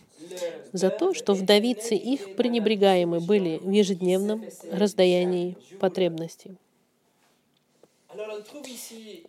за 0.74 0.90
то, 0.90 1.14
что 1.14 1.34
вдовицы 1.34 1.96
их 1.96 2.36
пренебрегаемы 2.36 3.20
были 3.20 3.58
в 3.58 3.70
ежедневном 3.70 4.46
раздаянии 4.72 5.58
потребностей. 5.80 6.58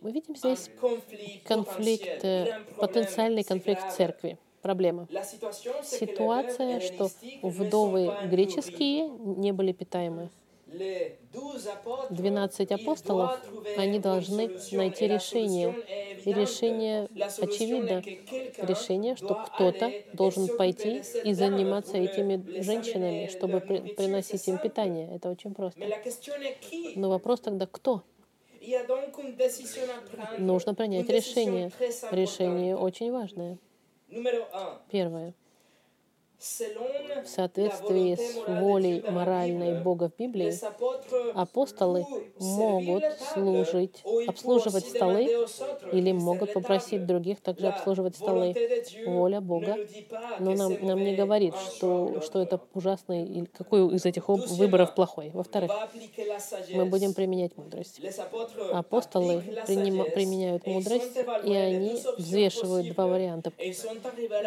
Мы 0.01 0.11
видим 0.11 0.35
здесь 0.35 0.69
конфликт, 1.45 2.23
э, 2.23 2.59
потенциальный 2.77 3.43
конфликт 3.43 3.91
церкви. 3.91 4.37
Проблема. 4.61 5.07
Ситуация, 5.83 6.79
что 6.79 7.09
вдовы 7.41 8.11
греческие 8.25 9.07
не 9.09 9.51
были 9.51 9.71
питаемы. 9.71 10.29
Les 10.73 11.17
douze 11.33 11.67
apôtres, 11.67 12.11
12 12.11 12.59
ils 12.59 12.73
апостолов, 12.73 13.31
они 13.77 13.99
должны 13.99 14.49
найти 14.71 15.07
решение. 15.07 15.75
И 16.23 16.33
решение 16.33 17.09
очевидно. 17.41 18.03
Решение, 18.61 19.15
что 19.15 19.35
кто-то 19.35 19.91
должен 20.13 20.47
пойти 20.49 21.01
и 21.23 21.33
заниматься 21.33 21.97
этими 21.97 22.43
женщинами, 22.61 23.27
чтобы 23.27 23.59
при- 23.59 23.79
приносить 23.79 24.47
им 24.47 24.57
питание. 24.59 25.13
Это 25.15 25.29
очень 25.29 25.53
просто. 25.53 25.87
Но 26.95 27.09
вопрос 27.09 27.41
тогда, 27.41 27.65
кто? 27.65 28.03
Нужно 30.37 30.75
принять 30.75 31.09
решение. 31.09 31.71
Решение 32.11 32.77
очень 32.77 33.11
важное. 33.11 33.57
Первое. 34.91 35.33
В 36.41 37.27
соответствии 37.27 38.15
с 38.15 38.47
волей 38.47 39.03
моральной 39.07 39.79
Бога 39.79 40.09
в 40.09 40.17
Библии, 40.19 40.53
апостолы 41.35 42.05
могут 42.39 43.03
служить, 43.33 44.03
обслуживать 44.27 44.87
столы 44.87 45.45
или 45.91 46.11
могут 46.11 46.53
попросить 46.53 47.05
других 47.05 47.41
также 47.41 47.67
обслуживать 47.67 48.15
столы. 48.15 48.55
Воля 49.05 49.39
Бога. 49.39 49.77
Но 50.39 50.55
нам, 50.55 50.73
нам 50.81 51.03
не 51.03 51.15
говорит, 51.15 51.53
что, 51.55 52.21
что 52.21 52.41
это 52.41 52.59
ужасно, 52.73 53.23
или 53.23 53.45
какой 53.45 53.93
из 53.95 54.05
этих 54.05 54.27
выборов 54.27 54.95
плохой. 54.95 55.29
Во-вторых, 55.33 55.71
мы 56.73 56.85
будем 56.85 57.13
применять 57.13 57.55
мудрость. 57.55 58.01
Апостолы 58.71 59.43
принима- 59.67 60.09
применяют 60.09 60.65
мудрость, 60.65 61.11
и 61.43 61.53
они 61.53 62.01
взвешивают 62.17 62.87
два 62.93 63.05
варианта. 63.05 63.51
И 63.59 63.71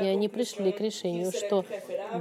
И 0.02 0.06
они 0.06 0.28
пришли 0.28 0.72
к 0.72 0.80
решению, 0.80 1.30
что 1.32 1.64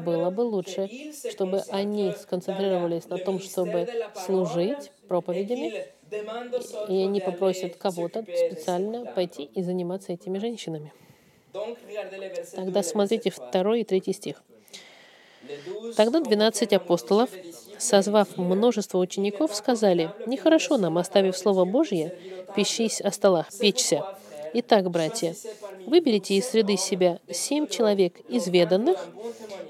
было 0.06 0.30
бы 0.30 0.41
лучше, 0.41 0.89
чтобы 1.30 1.63
они 1.69 2.13
сконцентрировались 2.19 3.08
на 3.10 3.17
том, 3.17 3.39
чтобы 3.39 3.88
служить 4.26 4.91
проповедями, 5.08 5.86
и 6.89 7.04
они 7.04 7.21
попросят 7.21 7.76
кого-то 7.76 8.23
специально 8.23 9.06
пойти 9.06 9.43
и 9.43 9.62
заниматься 9.63 10.13
этими 10.13 10.38
женщинами. 10.38 10.93
Тогда 12.56 12.84
смотрите 12.84 13.30
второй 13.30 13.82
и 13.82 13.84
третий 13.84 14.13
стих. 14.13 14.43
Тогда 15.95 16.19
двенадцать 16.21 16.73
апостолов, 16.73 17.30
созвав 17.78 18.38
множество 18.38 18.97
учеников, 18.97 19.54
сказали, 19.56 20.10
«Нехорошо 20.26 20.78
нам, 20.78 20.97
оставив 20.97 21.38
Слово 21.38 21.65
Божье, 21.65 22.17
пищись 22.56 23.02
о 23.02 23.12
столах, 23.12 23.47
печься. 23.60 24.04
Итак, 24.56 24.92
братья, 24.92 25.36
выберите 25.88 26.36
из 26.36 26.48
среды 26.48 26.78
себя 26.78 27.20
семь 27.32 27.68
человек 27.68 28.20
изведанных, 28.30 29.08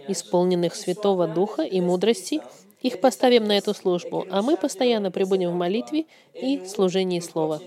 исполненных 0.09 0.75
Святого 0.75 1.27
Духа 1.27 1.63
и 1.63 1.79
мудрости, 1.79 2.41
их 2.81 2.99
поставим 2.99 3.45
на 3.45 3.57
эту 3.57 3.73
службу, 3.73 4.25
а 4.29 4.41
мы 4.41 4.57
постоянно 4.57 5.09
пребудем 5.09 5.51
в 5.51 5.55
молитве 5.55 6.05
и 6.33 6.65
служении 6.65 7.21
Слова». 7.21 7.61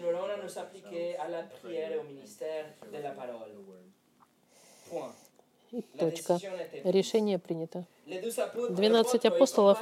И 5.73 5.83
точка. 5.99 6.39
Решение 6.85 7.39
принято. 7.39 7.85
12 8.07 9.25
апостолов, 9.25 9.79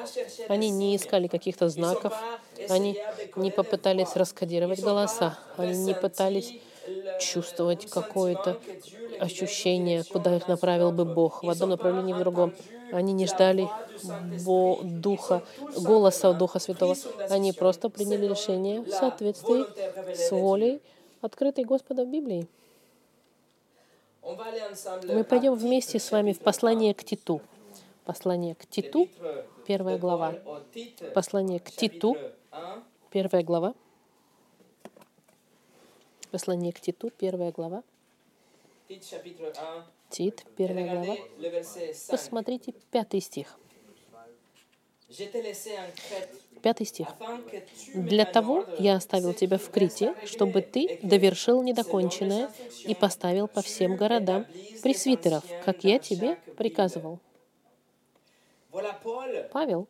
они 0.49 0.70
не 0.70 0.97
искали 0.97 1.27
каких-то 1.27 1.68
знаков, 1.68 2.14
они 2.68 2.99
не 3.37 3.51
попытались 3.51 4.16
раскодировать 4.16 4.81
голоса, 4.81 5.38
они 5.57 5.77
не 5.77 5.94
пытались 5.94 6.55
чувствовать 7.20 7.88
какое-то 7.90 8.59
ощущение, 9.20 10.05
куда 10.05 10.37
их 10.37 10.49
направил 10.49 10.92
бы 10.92 11.05
Бог, 11.05 11.42
в 11.42 11.49
одном 11.49 11.70
направлении, 11.70 12.12
в 12.12 12.18
другом. 12.18 12.53
Они 12.92 13.12
не 13.12 13.27
ждали 13.27 13.68
Бо 14.44 14.79
Духа, 14.83 15.42
голоса 15.77 16.33
Духа 16.33 16.59
Святого. 16.59 16.94
Они 17.31 17.53
просто 17.53 17.88
приняли 17.88 18.27
решение 18.27 18.81
в 18.81 18.90
соответствии 18.90 19.64
с 20.14 20.31
волей, 20.31 20.81
открытой 21.20 21.64
Господа 21.64 22.05
в 22.05 22.09
Библии. 22.09 22.47
Мы 24.23 25.25
пойдем 25.25 25.55
вместе 25.55 25.99
с 25.99 26.11
вами 26.11 26.33
в 26.33 26.40
послание 26.40 26.94
к 26.94 27.05
Титу. 27.05 27.40
Послание 28.05 28.55
к 28.55 28.66
Титу, 28.66 29.09
первая 29.66 29.99
глава. 29.99 30.35
Послание 31.14 31.61
к 31.61 31.70
Титу, 31.70 32.16
первая 33.11 33.42
глава. 33.42 33.75
Послание 36.35 36.72
к 36.72 36.80
Титу, 36.80 37.11
первая 37.11 37.53
глава. 37.53 37.85
Tite 38.89 39.05
chapitre 39.09 39.53
1. 39.53 39.85
Тит, 40.11 40.41
Et 40.41 40.57
первая 40.57 40.85
глава. 40.85 41.14
regardez 41.14 41.30
le 41.39 41.49
verset 41.49 41.95
5. 41.95 42.09
Посмотрите 42.09 42.74
пятый 42.91 43.20
стих. 43.20 43.57
Пятый 46.61 46.87
стих. 46.87 47.07
Для 47.95 48.24
того 48.24 48.64
я 48.80 48.97
оставил 48.97 49.32
тебя 49.32 49.59
в 49.59 49.70
Крите, 49.70 50.16
чтобы 50.26 50.62
ты 50.62 50.99
довершил 51.03 51.62
недоконченное 51.62 52.51
и 52.85 52.97
поставил 52.97 53.47
по 53.47 53.62
всем 53.62 53.95
городам 53.95 54.45
пресвитеров, 54.82 55.45
как 55.64 55.85
я 55.85 56.01
тебе 56.01 56.35
приказывал. 56.57 57.20
Павел 59.53 59.87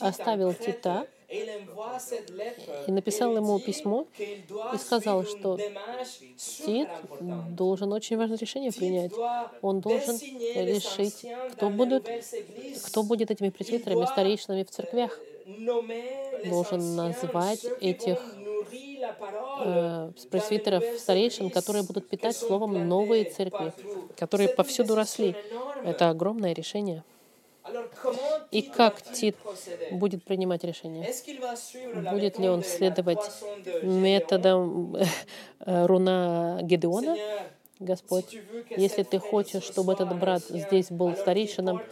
оставил 0.00 0.52
Тита 0.52 1.06
и 1.28 2.92
написал 2.92 3.36
ему 3.36 3.58
письмо 3.58 4.06
и 4.18 4.76
сказал, 4.78 5.24
что 5.24 5.58
Тит 6.36 6.88
должен 7.20 7.92
очень 7.92 8.16
важное 8.16 8.38
решение 8.38 8.72
принять. 8.72 9.12
Он 9.62 9.80
должен 9.80 10.16
решить, 10.16 11.24
кто 11.52 11.70
будут, 11.70 12.08
кто 12.86 13.02
будет 13.02 13.30
этими 13.30 13.50
пресвитерами, 13.50 14.04
старейшинами 14.06 14.64
в 14.64 14.70
церквях. 14.70 15.18
Les 15.46 16.48
Должен 16.48 16.96
назвать 16.96 17.64
этих, 17.80 18.18
э, 19.64 20.10
пресвитеров, 20.30 20.84
старейшин, 20.98 21.50
которые 21.50 21.84
будут 21.84 22.08
питать 22.08 22.36
словом 22.36 22.88
новые 22.88 23.24
церкви, 23.24 23.72
которые 24.16 24.48
повсюду 24.48 24.94
росли. 24.94 25.34
Это 25.84 26.10
огромное 26.10 26.54
решение. 26.54 27.02
И 28.50 28.62
как 28.62 29.00
Тит 29.00 29.36
будет 29.90 30.24
принимать 30.24 30.64
решение? 30.64 31.10
Будет 32.10 32.38
ли 32.38 32.48
он 32.48 32.62
следовать 32.62 33.30
методом 33.82 34.96
э, 34.96 35.86
руна 35.86 36.58
Гедеона? 36.62 37.16
Господь, 37.80 38.36
если 38.70 39.02
ты 39.02 39.18
хочешь, 39.18 39.64
чтобы 39.64 39.94
этот 39.94 40.16
брат 40.18 40.42
здесь 40.48 40.90
был 40.90 41.16
старейшином, 41.16 41.82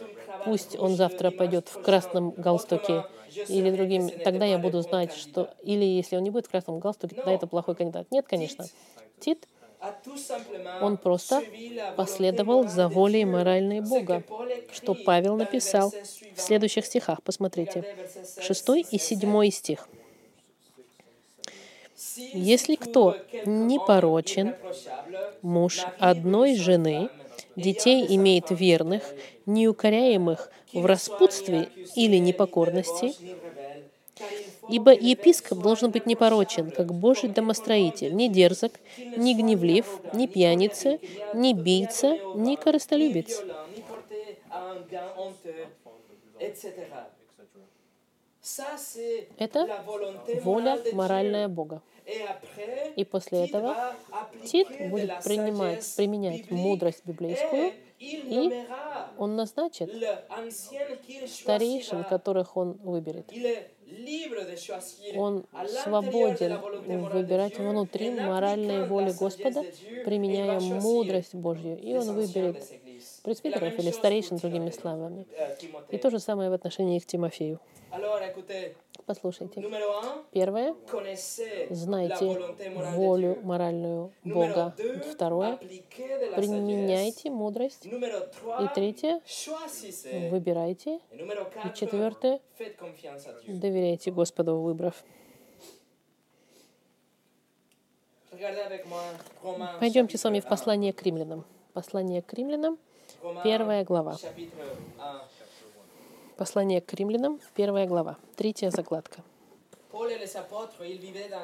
пусть 0.45 0.77
он 0.77 0.95
завтра 0.95 1.31
пойдет 1.31 1.67
в 1.67 1.81
красном 1.81 2.31
галстуке 2.31 3.05
или 3.47 3.71
другим, 3.71 4.09
тогда 4.23 4.45
я 4.45 4.57
буду 4.59 4.81
знать, 4.81 5.13
что... 5.13 5.53
Или 5.63 5.85
если 5.85 6.17
он 6.17 6.23
не 6.23 6.29
будет 6.29 6.45
в 6.47 6.51
красном 6.51 6.79
галстуке, 6.79 7.15
тогда 7.15 7.31
это 7.31 7.47
плохой 7.47 7.75
кандидат. 7.75 8.07
Нет, 8.11 8.25
конечно. 8.27 8.65
Тит, 9.19 9.47
он 10.81 10.97
просто 10.97 11.43
последовал 11.95 12.67
за 12.67 12.87
волей 12.87 13.25
моральной 13.25 13.81
Бога, 13.81 14.23
что 14.71 14.93
Павел 14.93 15.35
написал 15.35 15.91
в 16.35 16.41
следующих 16.41 16.85
стихах. 16.85 17.21
Посмотрите. 17.23 17.79
Regardez 17.79 18.13
versets 18.13 18.41
16 18.41 18.45
Шестой 18.45 18.81
и 18.81 18.95
et 18.95 18.99
17. 18.99 19.01
седьмой 19.01 19.51
стих. 19.51 19.87
Если 22.33 22.75
кто 22.75 23.15
homme 23.45 23.77
irréprochable, 23.77 24.55
Муж 25.41 25.85
одной 25.99 26.55
жены, 26.55 27.09
детей 27.55 28.05
имеет 28.15 28.49
верных, 28.49 29.03
неукоряемых 29.45 30.49
в 30.73 30.85
распутстве 30.85 31.69
или 31.95 32.17
непокорности, 32.17 33.13
Ибо 34.69 34.91
епископ 34.93 35.59
должен 35.59 35.91
быть 35.91 36.05
непорочен, 36.05 36.71
как 36.71 36.93
Божий 36.93 37.29
домостроитель, 37.29 38.13
не 38.13 38.29
дерзок, 38.29 38.73
не 38.97 39.35
гневлив, 39.35 39.85
не 40.13 40.27
пьяница, 40.27 40.99
не 41.33 41.53
бийца, 41.53 42.17
не 42.35 42.57
c'est 48.43 49.27
Это 49.37 49.83
воля 50.43 50.77
моральная 50.91 51.47
Бога. 51.47 51.81
И 52.97 53.05
после 53.05 53.45
этого 53.45 53.95
Тит 54.45 54.67
будет 54.89 55.23
принимать, 55.23 55.89
применять 55.95 56.51
мудрость 56.51 57.03
библейскую, 57.05 57.71
и 57.99 58.65
он 59.17 59.35
назначит 59.35 59.89
старейшин, 61.27 62.03
которых 62.03 62.57
он 62.57 62.73
выберет. 62.83 63.31
Он 65.15 65.45
свободен 65.83 66.59
выбирать 67.09 67.57
внутри 67.57 68.11
моральной 68.11 68.87
воли 68.87 69.11
Господа, 69.11 69.63
применяя 70.05 70.59
мудрость 70.59 71.35
Божью, 71.35 71.79
и 71.79 71.93
он 71.93 72.13
выберет 72.13 72.63
пресвитеров 73.23 73.79
или 73.79 73.91
старейшин, 73.91 74.37
другими 74.37 74.69
словами. 74.69 75.25
Euh. 75.39 75.85
И 75.91 75.97
то 75.97 76.09
же 76.09 76.19
самое 76.19 76.49
в 76.49 76.53
отношении 76.53 76.99
к 76.99 77.05
Тимофею. 77.05 77.59
Послушайте. 79.05 79.61
Первое. 80.31 80.75
Знайте 81.69 82.25
волю 82.95 83.39
моральную 83.43 84.11
Бога. 84.23 84.73
Второе. 85.11 85.57
Применяйте 86.35 87.29
мудрость. 87.29 87.85
И 87.85 88.67
третье. 88.75 89.21
Выбирайте. 90.29 90.99
И 91.11 91.73
четвертое. 91.75 92.39
Доверяйте 93.47 94.11
Господу, 94.11 94.57
выбрав. 94.57 95.03
Пойдемте 99.79 100.17
с 100.17 100.23
вами 100.23 100.39
в 100.39 100.47
послание 100.47 100.93
к 100.93 101.03
римлянам. 101.03 101.45
Послание 101.73 102.21
к 102.21 102.33
римлянам, 102.33 102.77
1. 103.21 103.31
Romains, 103.31 103.43
первая 103.43 103.83
глава. 103.83 104.17
Chapitre 106.43 106.45
1. 106.45 106.45
Послание 106.45 106.81
к 106.81 106.93
римлянам, 106.93 107.39
первая 107.55 107.87
глава, 107.87 108.17
третья 108.35 108.69
закладка. 108.69 109.21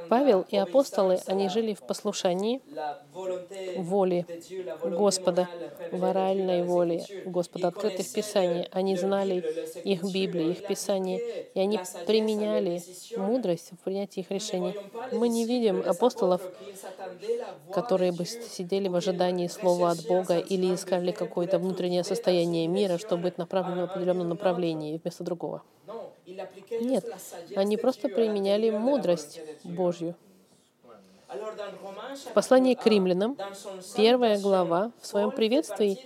Павел 0.09 0.45
и 0.49 0.57
апостолы, 0.57 1.19
они 1.27 1.49
жили 1.49 1.75
в 1.75 1.83
послушании 1.83 2.61
воли 3.77 4.25
Господа, 4.83 5.47
les 5.91 6.63
воли 6.63 6.95
Écritures. 6.95 7.29
Господа, 7.29 7.67
открытых 7.67 8.11
Писаний. 8.11 8.67
Они 8.71 8.97
знали 8.97 9.43
их 9.83 10.03
Библии, 10.03 10.51
их 10.51 10.61
appliquaient 10.61 11.51
и 11.53 11.59
они 11.59 11.79
применяли 12.07 12.81
мудрость 13.17 13.71
в 13.71 13.83
принятии 13.83 14.21
их 14.21 14.31
решений. 14.31 14.75
Мы 15.11 15.29
не 15.29 15.45
видим 15.45 15.83
апостолов, 15.85 16.41
которые 17.71 18.11
бы 18.11 18.25
сидели 18.25 18.87
в 18.87 18.95
ожидании 18.95 19.47
слова 19.47 19.91
от 19.91 20.07
Бога 20.07 20.39
или 20.39 20.73
искали 20.73 21.11
какое-то 21.11 21.59
внутреннее 21.59 22.03
состояние 22.03 22.67
мира, 22.67 22.97
чтобы 22.97 23.23
быть 23.23 23.37
направленным 23.37 23.87
в 23.87 23.91
определенном 23.91 24.29
направлении 24.29 24.99
вместо 25.03 25.23
другого. 25.23 25.61
Нет, 26.81 27.05
они 27.55 27.77
просто 27.77 28.09
применяли 28.09 28.69
мудрость. 28.69 29.41
Божью. 29.63 30.15
В 31.27 32.33
послании 32.33 32.73
к 32.73 32.79
chapitre 32.79 32.87
1, 32.87 32.93
римлянам, 32.93 33.37
первая 33.95 34.39
глава, 34.39 34.91
в 34.99 35.05
своем 35.05 35.31
приветствии. 35.31 35.99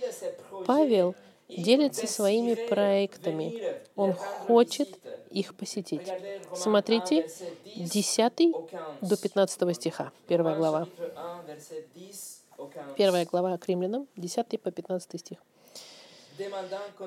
Павел 0.66 1.14
делится 1.48 2.06
своими 2.06 2.54
проектами. 2.68 3.80
Он 3.96 4.12
хочет 4.12 4.98
их 5.30 5.54
посетить. 5.54 6.02
Regardez 6.02 6.42
Romains 6.42 6.52
1, 6.52 6.56
Смотрите, 6.56 7.20
verset 7.20 7.56
10 7.74 7.88
10 7.90 8.54
au 8.54 8.68
15. 8.68 9.08
до 9.08 9.16
15 9.16 9.74
стиха, 9.76 10.12
первая 10.26 10.56
глава. 10.56 10.80
chapitre 10.80 11.12
1, 11.16 11.44
verset 11.46 11.84
10 11.94 12.44
au 12.58 12.68
15. 12.68 12.96
Первая 12.96 13.26
глава 13.26 13.58
к 13.58 13.68
римлянам, 13.68 14.06
10 14.16 14.60
по 14.60 14.70
15 14.70 15.20
стих. 15.20 15.38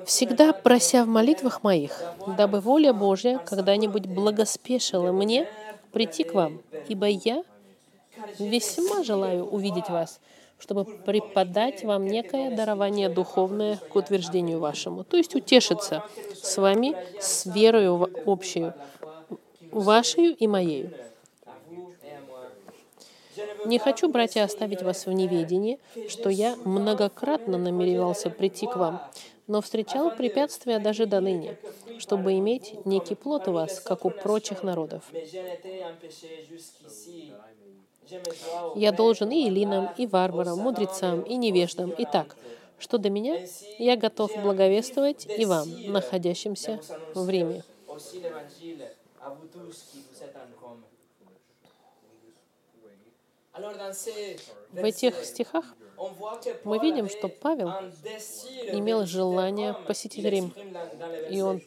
«Всегда 0.06 0.52
прося 0.52 1.04
в 1.04 1.08
молитвах 1.08 1.62
моих, 1.62 2.02
дабы 2.26 2.60
воля 2.60 2.92
Божья 2.92 3.38
когда-нибудь 3.38 4.06
благоспешила 4.06 5.12
мне 5.12 5.46
прийти 5.92 6.24
к 6.24 6.34
вам, 6.34 6.60
ибо 6.88 7.06
я 7.06 7.44
весьма 8.38 9.04
желаю 9.04 9.44
увидеть 9.44 9.88
вас, 9.88 10.20
чтобы 10.58 10.84
преподать 10.84 11.84
вам 11.84 12.06
некое 12.06 12.50
дарование 12.50 13.08
духовное 13.08 13.76
к 13.76 13.96
утверждению 13.96 14.60
вашему, 14.60 15.04
то 15.04 15.16
есть 15.16 15.34
утешиться 15.34 16.04
с 16.34 16.56
вами 16.56 16.96
с 17.20 17.46
верою 17.46 18.10
общую, 18.26 18.74
вашей 19.70 20.32
и 20.32 20.46
моею. 20.46 20.92
Не 23.64 23.78
хочу, 23.78 24.08
братья, 24.08 24.44
оставить 24.44 24.82
вас 24.82 25.06
в 25.06 25.12
неведении, 25.12 25.78
что 26.08 26.28
я 26.28 26.56
многократно 26.64 27.58
намеревался 27.58 28.30
прийти 28.30 28.66
к 28.66 28.76
вам, 28.76 29.02
но 29.46 29.60
встречал 29.60 30.14
препятствия 30.14 30.78
даже 30.78 31.06
до 31.06 31.20
ныне, 31.20 31.56
чтобы 31.98 32.34
иметь 32.34 32.74
некий 32.84 33.14
плод 33.14 33.48
у 33.48 33.52
вас, 33.52 33.80
как 33.80 34.04
у 34.04 34.10
прочих 34.10 34.62
народов. 34.62 35.02
Я 38.74 38.92
должен 38.92 39.30
и 39.30 39.46
эллинам, 39.46 39.90
и 39.96 40.06
варварам, 40.06 40.58
мудрецам, 40.58 41.22
и 41.22 41.36
невеждам, 41.36 41.90
и 41.90 42.04
так, 42.04 42.36
что 42.78 42.98
до 42.98 43.10
меня, 43.10 43.38
я 43.78 43.96
готов 43.96 44.30
благовествовать 44.40 45.26
и 45.36 45.44
вам, 45.44 45.68
находящимся 45.86 46.80
в 47.14 47.28
Риме. 47.28 47.64
В 54.72 54.84
этих 54.84 55.24
стихах 55.24 55.64
мы 56.64 56.78
видим, 56.78 57.08
что 57.08 57.28
Павел 57.28 57.68
имел 58.72 59.04
желание 59.04 59.74
посетить 59.74 60.24
Рим. 60.24 60.52
И 61.30 61.40
он 61.40 61.60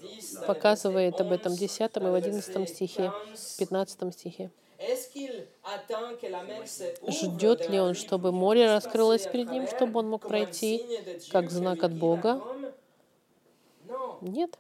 показывает 0.48 1.20
об 1.20 1.32
этом 1.32 1.54
в 1.54 1.58
10 1.58 1.82
и 1.82 2.00
в 2.00 2.14
11 2.14 2.70
стихе, 2.70 3.12
15 3.58 4.14
стихе. 4.14 4.52
Ждет 7.08 7.70
ли 7.70 7.80
он, 7.80 7.94
чтобы 7.94 8.32
море 8.32 8.66
раскрылось 8.66 9.28
перед 9.28 9.52
ним, 9.52 9.68
чтобы 9.68 10.00
он 10.00 10.10
мог 10.10 10.28
пройти 10.28 10.84
как 11.32 11.52
знак 11.52 11.84
от 11.84 11.94
Бога? 11.94 12.42
Нет. 14.22 14.58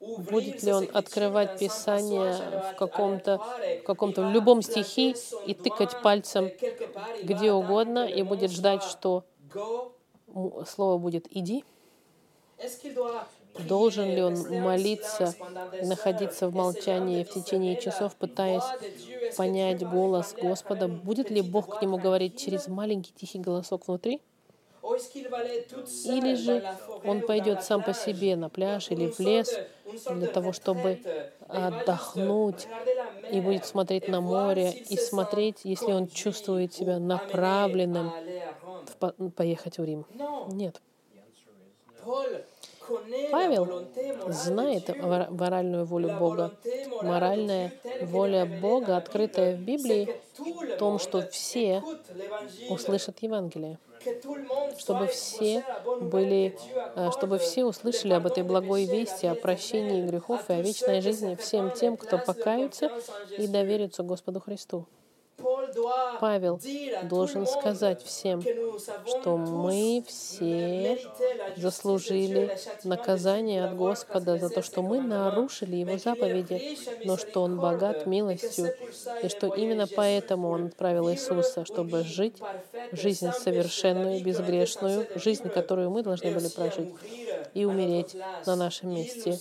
Будет 0.00 0.62
ли 0.62 0.72
он 0.72 0.88
открывать 0.92 1.58
Писание 1.58 2.72
в 2.72 2.76
каком-то, 2.76 3.38
в 3.80 3.82
каком-то, 3.84 4.22
в 4.22 4.30
любом 4.30 4.60
стихе 4.60 5.14
и 5.46 5.54
тыкать 5.54 6.02
пальцем 6.02 6.50
где 7.22 7.52
угодно 7.52 8.06
и 8.06 8.22
будет 8.22 8.50
ждать, 8.50 8.82
что 8.82 9.24
слово 10.66 10.98
будет 10.98 11.26
«иди»? 11.30 11.64
Должен 13.58 14.10
ли 14.10 14.22
он 14.22 14.34
молиться 14.62 15.34
находиться 15.82 16.48
в 16.48 16.54
молчании 16.54 17.24
в 17.24 17.30
течение 17.30 17.80
часов, 17.80 18.14
пытаясь 18.16 18.64
понять 19.36 19.82
голос 19.82 20.34
Господа? 20.40 20.88
Будет 20.88 21.30
ли 21.30 21.40
Бог 21.40 21.78
к 21.78 21.82
нему 21.82 21.96
говорить 21.96 22.38
через 22.38 22.68
маленький 22.68 23.12
тихий 23.14 23.38
голосок 23.38 23.88
внутри? 23.88 24.20
Или 26.04 26.34
же 26.34 26.62
он 27.04 27.20
пойдет 27.22 27.64
сам 27.64 27.82
по 27.82 27.92
себе 27.92 28.36
на 28.36 28.48
пляж 28.48 28.90
или 28.90 29.08
в 29.10 29.18
лес 29.18 29.58
для 30.10 30.28
того, 30.28 30.52
чтобы 30.52 31.00
отдохнуть 31.48 32.68
и 33.30 33.40
будет 33.40 33.66
смотреть 33.66 34.08
на 34.08 34.20
море 34.20 34.72
и 34.72 34.96
смотреть, 34.96 35.60
если 35.64 35.92
он 35.92 36.08
чувствует 36.08 36.72
себя 36.74 36.98
направленным 36.98 38.12
поехать 39.34 39.78
в 39.78 39.84
Рим. 39.84 40.06
Нет. 40.48 40.80
Павел 43.32 43.88
знает 44.28 44.96
моральную 45.02 45.84
волю 45.84 46.16
Бога. 46.18 46.52
Моральная 47.02 47.72
воля 48.02 48.46
Бога, 48.46 48.96
открытая 48.96 49.56
в 49.56 49.60
Библии, 49.60 50.20
в 50.38 50.76
том, 50.76 51.00
что 51.00 51.26
все 51.28 51.82
услышат 52.70 53.18
Евангелие 53.22 53.78
чтобы 54.78 55.06
все 55.06 55.64
были, 56.00 56.56
э, 56.94 57.10
чтобы 57.12 57.38
все 57.38 57.64
услышали 57.64 58.12
об 58.12 58.26
этой 58.26 58.42
благой 58.42 58.84
вести 58.84 59.26
о 59.26 59.34
прощении 59.34 60.06
грехов 60.06 60.48
и 60.48 60.54
о 60.54 60.60
вечной 60.60 61.00
жизни 61.00 61.36
всем 61.36 61.70
тем, 61.70 61.96
кто 61.96 62.18
покаются 62.18 62.90
и 63.36 63.46
доверятся 63.46 64.02
Господу 64.02 64.40
Христу. 64.40 64.86
Павел 66.20 66.60
должен 67.04 67.46
сказать 67.46 68.02
всем, 68.02 68.42
что 68.42 69.36
мы 69.36 70.04
все 70.06 70.98
заслужили 71.56 72.56
наказание 72.84 73.64
от 73.64 73.76
Господа 73.76 74.38
за 74.38 74.48
то, 74.48 74.62
что 74.62 74.82
мы 74.82 75.00
нарушили 75.00 75.76
Его 75.76 75.98
заповеди, 75.98 76.78
но 77.04 77.16
что 77.16 77.42
Он 77.42 77.58
богат 77.58 78.06
милостью, 78.06 78.74
и 79.22 79.28
что 79.28 79.48
именно 79.48 79.86
поэтому 79.86 80.50
Он 80.50 80.66
отправил 80.66 81.10
Иисуса, 81.10 81.64
чтобы 81.64 82.04
жить 82.04 82.36
жизнь 82.92 83.30
совершенную, 83.32 84.22
безгрешную, 84.22 85.06
жизнь, 85.14 85.48
которую 85.48 85.90
мы 85.90 86.02
должны 86.02 86.30
были 86.30 86.48
прожить, 86.48 86.94
и 87.54 87.64
умереть 87.64 88.16
на 88.46 88.56
нашем 88.56 88.90
месте. 88.90 89.38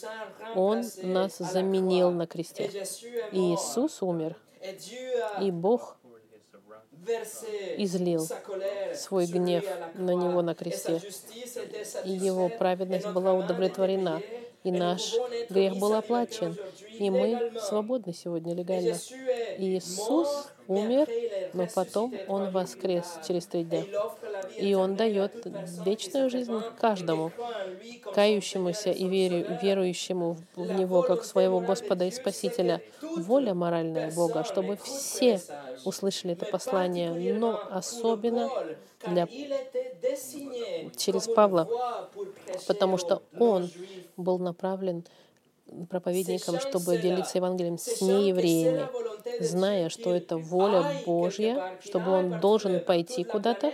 Он 0.55 0.83
нас 1.03 1.37
заменил 1.37 2.11
на 2.11 2.27
кресте. 2.27 2.69
И 3.31 3.53
Иисус 3.53 4.01
умер, 4.01 4.35
и 5.41 5.51
Бог 5.51 5.97
излил 7.77 8.27
свой 8.95 9.25
гнев 9.25 9.65
на 9.93 10.11
него 10.11 10.41
на 10.41 10.55
кресте, 10.55 11.01
и 12.03 12.11
его 12.11 12.49
праведность 12.49 13.07
была 13.07 13.33
удовлетворена, 13.33 14.21
и 14.63 14.71
наш 14.71 15.13
грех 15.49 15.77
был 15.77 15.93
оплачен, 15.93 16.57
и 16.97 17.09
мы 17.09 17.53
свободны 17.59 18.13
сегодня 18.13 18.55
легально. 18.55 18.97
Иисус 19.57 20.49
умер, 20.67 21.07
но 21.53 21.67
потом 21.73 22.13
Он 22.27 22.51
воскрес 22.51 23.19
через 23.27 23.45
три 23.45 23.63
дня. 23.63 23.83
И 24.57 24.73
Он 24.73 24.95
дает 24.95 25.45
вечную 25.85 26.29
жизнь 26.29 26.53
каждому, 26.79 27.31
кающемуся 28.13 28.91
и 28.91 29.05
верующему 29.07 30.37
в 30.55 30.71
Него 30.73 31.01
как 31.01 31.23
своего 31.23 31.59
Господа 31.59 32.05
и 32.05 32.11
Спасителя. 32.11 32.81
Воля 33.01 33.53
моральная 33.53 34.11
Бога, 34.11 34.43
чтобы 34.43 34.77
все 34.77 35.41
услышали 35.85 36.33
это 36.33 36.45
послание, 36.45 37.33
но 37.35 37.61
особенно 37.69 38.49
для, 39.07 39.27
через 40.97 41.27
Павла, 41.27 41.69
потому 42.67 42.97
что 42.97 43.21
он 43.39 43.69
был 44.17 44.39
направлен 44.39 45.03
проповедникам, 45.89 46.59
чтобы 46.59 46.97
делиться 46.97 47.37
Евангелием 47.37 47.77
с 47.77 48.01
неевреями, 48.01 48.87
зная, 49.39 49.89
что 49.89 50.13
это 50.13 50.37
воля 50.37 50.83
Божья, 51.05 51.77
чтобы 51.81 52.11
он 52.11 52.39
должен 52.39 52.79
пойти 52.79 53.23
куда-то, 53.23 53.73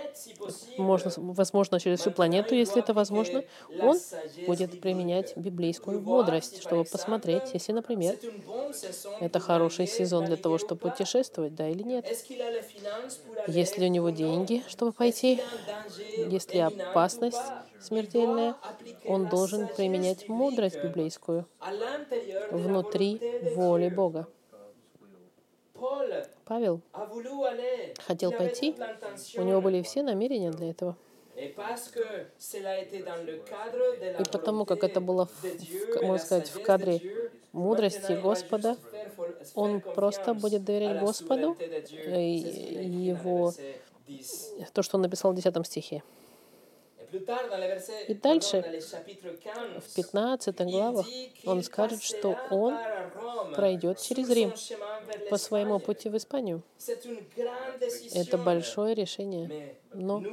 можно, 0.78 1.12
возможно, 1.18 1.80
через 1.80 2.00
всю 2.00 2.12
планету, 2.12 2.56
если 2.56 2.82
это 2.82 2.94
возможно, 2.94 3.44
он 3.80 4.00
будет 4.48 4.80
применять 4.82 5.36
библейскую 5.38 6.02
мудрость, 6.02 6.62
чтобы 6.62 6.84
посмотреть, 6.86 7.54
если, 7.54 7.72
например, 7.74 8.18
это 9.20 9.40
хороший 9.40 9.88
сезон 9.88 10.26
для 10.26 10.38
того, 10.38 10.58
чтобы 10.58 10.82
путешествовать, 10.82 11.56
да 11.56 11.68
или 11.68 11.84
нет. 11.84 12.06
Есть 13.48 13.78
ли 13.78 13.86
у 13.86 13.90
него 13.90 14.10
деньги, 14.10 14.64
чтобы 14.68 14.92
пойти? 14.92 15.42
Есть 16.18 16.54
ли 16.54 16.60
опасность 16.60 17.42
смертельная? 17.82 18.56
Он 19.06 19.28
должен 19.28 19.68
применять 19.68 20.28
мудрость 20.30 20.82
библейскую 20.84 21.46
внутри 22.52 23.22
воли 23.56 23.90
Бога. 23.90 24.28
Павел 26.46 26.82
хотел 28.00 28.32
пойти, 28.32 28.76
у 29.38 29.42
него 29.42 29.62
были 29.62 29.82
все 29.82 30.04
намерения 30.04 30.52
для 30.52 30.70
этого. 30.70 30.96
И 31.36 31.54
потому 34.32 34.66
как 34.66 34.84
это 34.84 35.02
было, 35.02 35.26
в, 35.26 36.02
можно 36.02 36.18
сказать, 36.18 36.50
в 36.50 36.62
кадре 36.62 37.02
мудрости 37.52 38.12
Господа, 38.22 38.78
он 39.56 39.82
просто 39.82 40.34
будет 40.34 40.64
доверять 40.64 41.00
Господу 41.00 41.58
и 41.90 42.38
его, 43.08 43.54
то, 44.74 44.84
что 44.84 44.98
он 44.98 45.02
написал 45.04 45.32
в 45.32 45.36
10 45.36 45.66
стихе. 45.66 46.04
И 48.08 48.14
дальше, 48.14 48.82
в 49.80 49.96
15 49.96 50.62
главах, 50.62 51.08
он 51.46 51.64
скажет, 51.64 52.02
что 52.04 52.38
он 52.50 52.78
пройдет 53.56 54.00
через 54.00 54.30
Рим 54.30 54.54
по 55.30 55.38
своему 55.38 55.80
пути 55.80 56.10
в 56.10 56.16
Испанию. 56.16 56.64
Это 58.14 58.38
большое 58.38 58.96
решение. 58.96 59.76
Но, 59.94 60.24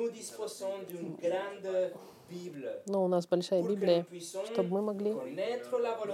но 2.87 3.05
у 3.05 3.09
нас 3.09 3.27
большая 3.27 3.63
Библия, 3.63 4.07
чтобы 4.53 4.69
мы 4.69 4.83
могли 4.83 5.17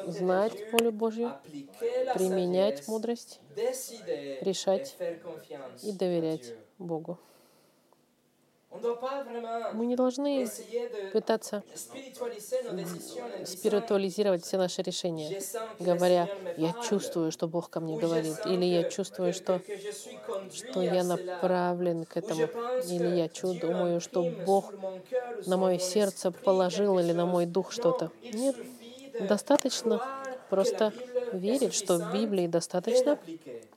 знать 0.06 0.72
волю 0.72 0.92
Божью, 0.92 1.32
применять 2.14 2.88
мудрость, 2.88 3.40
решать 4.40 4.96
и 5.82 5.92
доверять 5.92 6.54
Богу. 6.78 7.18
Мы 9.72 9.86
не 9.86 9.94
должны 9.94 10.48
пытаться 11.12 11.62
спиритуализировать 13.44 14.44
все 14.44 14.56
наши 14.58 14.82
решения, 14.82 15.40
говоря, 15.78 16.28
я 16.56 16.72
чувствую, 16.82 17.30
что 17.30 17.46
Бог 17.46 17.70
ко 17.70 17.80
мне 17.80 17.96
говорит, 17.96 18.36
или 18.46 18.64
я 18.64 18.84
чувствую, 18.84 19.32
что, 19.32 19.60
что 20.52 20.82
я 20.82 21.04
направлен 21.04 22.04
к 22.04 22.16
этому, 22.16 22.48
или 22.88 23.06
я 23.06 23.28
думаю, 23.60 24.00
что 24.00 24.24
Бог 24.44 24.74
на 25.46 25.56
мое 25.56 25.78
сердце 25.78 26.32
положил 26.32 26.98
или 26.98 27.12
на 27.12 27.26
мой 27.26 27.46
дух 27.46 27.70
что-то. 27.70 28.10
Нет, 28.32 28.56
достаточно 29.20 30.02
просто 30.50 30.92
верить, 31.32 31.74
что 31.74 31.98
в 31.98 32.12
Библии 32.12 32.46
достаточно, 32.48 33.18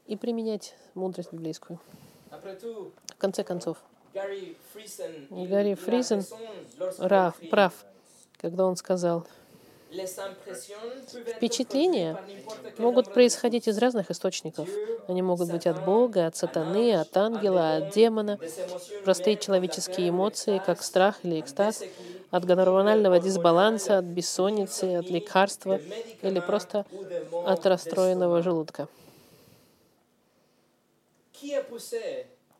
и 0.08 0.16
применять 0.16 0.76
мудрость 0.96 1.32
библейскую. 1.32 1.80
В 2.30 3.16
конце 3.18 3.44
концов, 3.44 3.78
Гарри 5.30 5.76
Фризен 5.76 6.24
прав, 6.98 7.36
прав, 7.50 7.74
когда 8.40 8.66
он 8.66 8.76
сказал, 8.76 9.26
Впечатления 11.38 12.18
могут 12.78 13.14
происходить 13.14 13.68
из 13.68 13.78
разных 13.78 14.12
источников. 14.12 14.70
Они 15.08 15.22
могут 15.22 15.50
быть 15.50 15.66
от 15.66 15.84
Бога, 15.86 16.28
от 16.28 16.36
сатаны, 16.36 16.94
от 16.94 17.16
ангела, 17.16 17.78
от 17.78 17.94
демона. 17.94 18.38
Простые 19.06 19.38
человеческие 19.38 20.10
эмоции, 20.10 20.62
как 20.66 20.84
страх 20.84 21.20
или 21.24 21.40
экстаз, 21.40 21.84
от 22.32 22.44
гормонального 22.44 23.20
дисбаланса, 23.20 24.00
от 24.00 24.06
бессонницы, 24.06 24.98
от 24.98 25.10
лекарства 25.10 25.80
или 26.22 26.40
просто 26.42 26.86
от 27.32 27.66
расстроенного 27.66 28.42
желудка. 28.42 28.90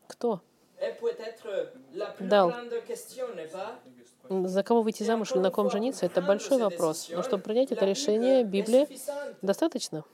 Кто 0.06 0.40
дал. 2.20 2.52
За 4.28 4.62
кого 4.62 4.82
выйти 4.82 5.02
замуж 5.02 5.32
или 5.32 5.38
на 5.38 5.50
ком 5.50 5.70
жениться, 5.70 6.06
это 6.06 6.20
большой 6.20 6.58
вопрос. 6.58 7.08
Но 7.10 7.22
чтобы 7.22 7.42
принять 7.42 7.72
это 7.72 7.84
решение, 7.86 8.44
Библия 8.44 8.86
достаточно. 9.42 10.04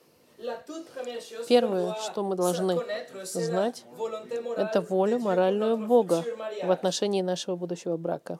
Первое, 1.48 1.94
что 1.94 2.22
мы 2.22 2.36
должны 2.36 2.78
знать, 3.24 3.84
это 4.56 4.80
волю 4.80 5.18
моральную 5.18 5.76
Бога 5.78 6.24
в 6.62 6.70
отношении 6.70 7.22
нашего 7.22 7.56
будущего 7.56 7.96
брака. 7.96 8.38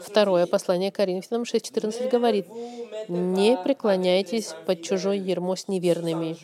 Второе 0.00 0.46
послание 0.46 0.90
Коринфянам 0.90 1.42
6.14 1.42 2.10
говорит, 2.10 2.46
«Не 3.08 3.56
преклоняйтесь 3.58 4.54
под 4.64 4.82
чужой 4.82 5.18
ермо 5.18 5.56
с 5.56 5.68
неверными, 5.68 6.36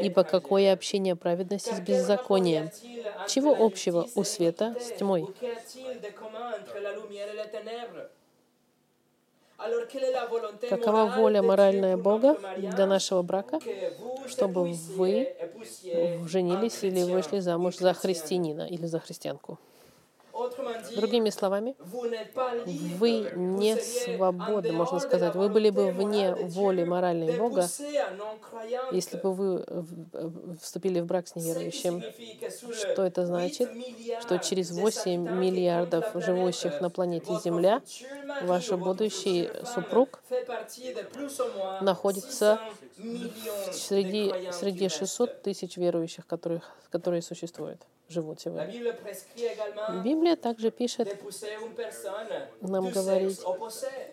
ибо 0.00 0.24
какое 0.24 0.72
общение 0.72 1.14
праведности 1.14 1.72
с 1.72 1.80
беззаконием? 1.80 2.70
Чего 3.26 3.54
общего 3.58 4.10
у 4.14 4.24
света 4.24 4.76
с 4.80 4.92
тьмой?» 4.92 5.30
Какова 10.68 11.06
воля 11.06 11.42
моральная 11.42 11.96
Бога 11.96 12.38
для 12.56 12.86
нашего 12.86 13.22
брака, 13.22 13.60
чтобы 14.26 14.64
вы 14.66 15.28
женились 16.26 16.82
или 16.84 17.02
вышли 17.02 17.40
замуж 17.40 17.76
за 17.78 17.92
христианина 17.94 18.66
или 18.66 18.86
за 18.86 19.00
христианку? 19.00 19.58
Другими 20.96 21.30
словами, 21.30 21.74
вы 22.98 23.30
не 23.34 23.76
свободны, 23.76 24.72
можно 24.72 24.98
сказать. 24.98 25.34
Вы 25.34 25.48
были 25.48 25.70
бы 25.70 25.90
вне 25.90 26.34
воли 26.34 26.84
моральной 26.84 27.36
Бога, 27.36 27.66
если 28.92 29.16
бы 29.18 29.32
вы 29.32 29.64
вступили 30.60 31.00
в 31.00 31.06
брак 31.06 31.28
с 31.28 31.34
неверующим. 31.34 32.02
Что 32.72 33.04
это 33.04 33.26
значит? 33.26 33.70
Что 34.20 34.38
через 34.38 34.70
8 34.70 35.38
миллиардов 35.38 36.06
живущих 36.14 36.80
на 36.80 36.90
планете 36.90 37.38
Земля 37.42 37.82
ваш 38.42 38.70
будущий 38.70 39.50
супруг 39.64 40.22
находится 41.80 42.60
среди, 43.72 44.32
среди 44.52 44.88
600 44.88 45.42
тысяч 45.42 45.76
верующих, 45.76 46.26
которых, 46.26 46.70
которые 46.90 47.22
существуют 47.22 47.80
живут 48.10 48.40
сегодня. 48.40 48.66
Библия 50.02 50.36
также 50.36 50.70
пишет 50.70 51.16
нам 52.60 52.90
говорить, 52.90 53.40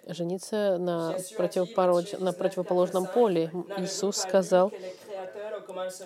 жениться 0.07 0.77
на, 0.77 1.17
противопород... 1.35 2.19
на 2.19 2.33
противоположном 2.33 3.07
поле. 3.07 3.51
Иисус 3.77 4.17
сказал, 4.17 4.71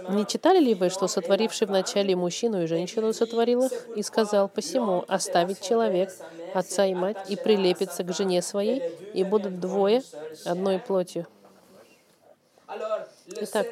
«Не 0.09 0.25
читали 0.25 0.59
ли 0.59 0.73
вы, 0.73 0.89
что 0.89 1.07
сотворивший 1.07 1.67
вначале 1.67 2.15
мужчину 2.15 2.63
и 2.63 2.67
женщину 2.67 3.13
сотворил 3.13 3.65
их, 3.65 3.71
и 3.95 4.03
сказал, 4.03 4.47
посему 4.47 5.03
оставить 5.07 5.61
человек, 5.61 6.11
отца 6.53 6.85
и 6.85 6.93
мать, 6.93 7.17
и 7.29 7.35
прилепится 7.35 8.03
к 8.03 8.13
жене 8.13 8.41
своей, 8.41 8.79
и 9.13 9.23
будут 9.23 9.59
двое 9.59 10.01
одной 10.45 10.79
плотью». 10.79 11.27
Итак, 13.27 13.67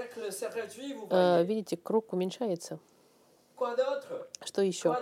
э, 1.10 1.44
видите, 1.44 1.78
круг 1.78 2.12
уменьшается. 2.12 2.80
Quoi 3.60 3.76
d'autre? 3.76 4.29
Что 4.50 4.64
еще? 4.64 4.98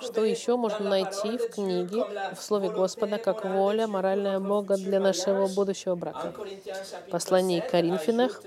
Что 0.00 0.24
еще 0.24 0.56
можно 0.56 0.88
найти 0.88 1.36
в 1.36 1.50
книге, 1.50 2.02
в 2.34 2.42
Слове 2.42 2.70
Господа, 2.70 3.18
как 3.18 3.44
воля, 3.44 3.86
моральная 3.86 4.40
Бога 4.40 4.78
для 4.78 4.98
нашего 5.00 5.48
будущего 5.48 5.96
брака? 5.96 6.32
В 7.06 7.10
послании 7.10 7.60
к 7.60 7.70
Коринфянах 7.70 8.42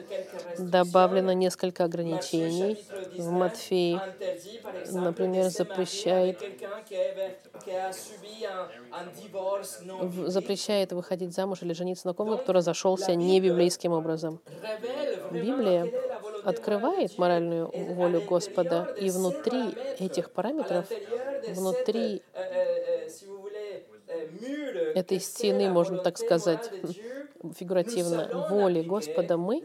добавлено 0.58 1.34
несколько 1.34 1.84
ограничений. 1.84 2.84
В 3.16 3.30
Матфеи, 3.30 4.02
например, 4.92 5.50
запрещает 5.52 6.42
запрещает 10.28 10.94
выходить 10.94 11.34
замуж 11.34 11.60
или 11.62 11.74
жениться 11.74 12.08
на 12.08 12.14
ком-то, 12.14 12.38
кто 12.38 12.54
разошелся 12.54 13.14
не 13.14 13.40
библейским 13.40 13.92
образом. 13.92 14.42
Библия 15.32 15.92
открывает 16.44 17.18
моральную 17.18 17.72
волю 17.94 18.22
Господа, 18.22 18.94
и 19.00 19.10
внутри 19.10 19.76
этих 20.00 20.23
параметров, 20.32 20.88
внутри 21.50 22.22
этой 24.96 25.20
стены, 25.20 25.70
можно 25.70 25.98
так 25.98 26.18
сказать, 26.18 26.70
фигуративно, 27.56 28.48
воли 28.50 28.82
Господа 28.82 29.38
мы 29.38 29.62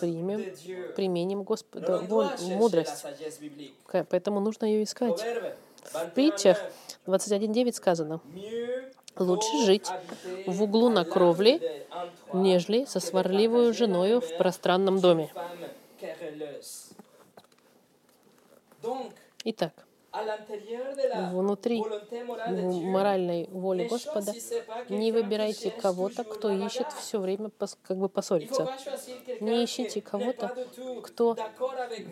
примем, 0.00 0.54
применим 0.94 1.42
Господа, 1.42 2.00
мудрость. 2.40 3.04
Поэтому 4.08 4.40
нужно 4.40 4.66
ее 4.66 4.84
искать. 4.84 5.24
В 5.92 6.10
притчах 6.10 6.58
21.9 7.06 7.72
сказано, 7.72 8.20
Лучше 9.16 9.64
жить 9.64 9.88
в 10.46 10.62
углу 10.62 10.88
на 10.88 11.04
кровле, 11.04 11.86
нежели 12.32 12.84
со 12.84 13.00
сварливой 13.00 13.72
женою 13.72 14.20
в 14.20 14.36
пространном 14.38 15.00
доме. 15.00 15.30
Итак, 19.44 19.86
внутри 21.32 21.82
моральной 22.84 23.48
воли 23.50 23.86
Господа 23.88 24.32
не 24.88 25.12
выбирайте 25.12 25.70
кого-то, 25.70 26.24
кто 26.24 26.50
ищет 26.50 26.88
все 26.92 27.20
время 27.20 27.50
как 27.82 27.96
бы 27.96 28.08
поссориться. 28.08 28.68
Не 29.40 29.64
ищите 29.64 30.02
кого-то, 30.02 30.54
кто 31.02 31.36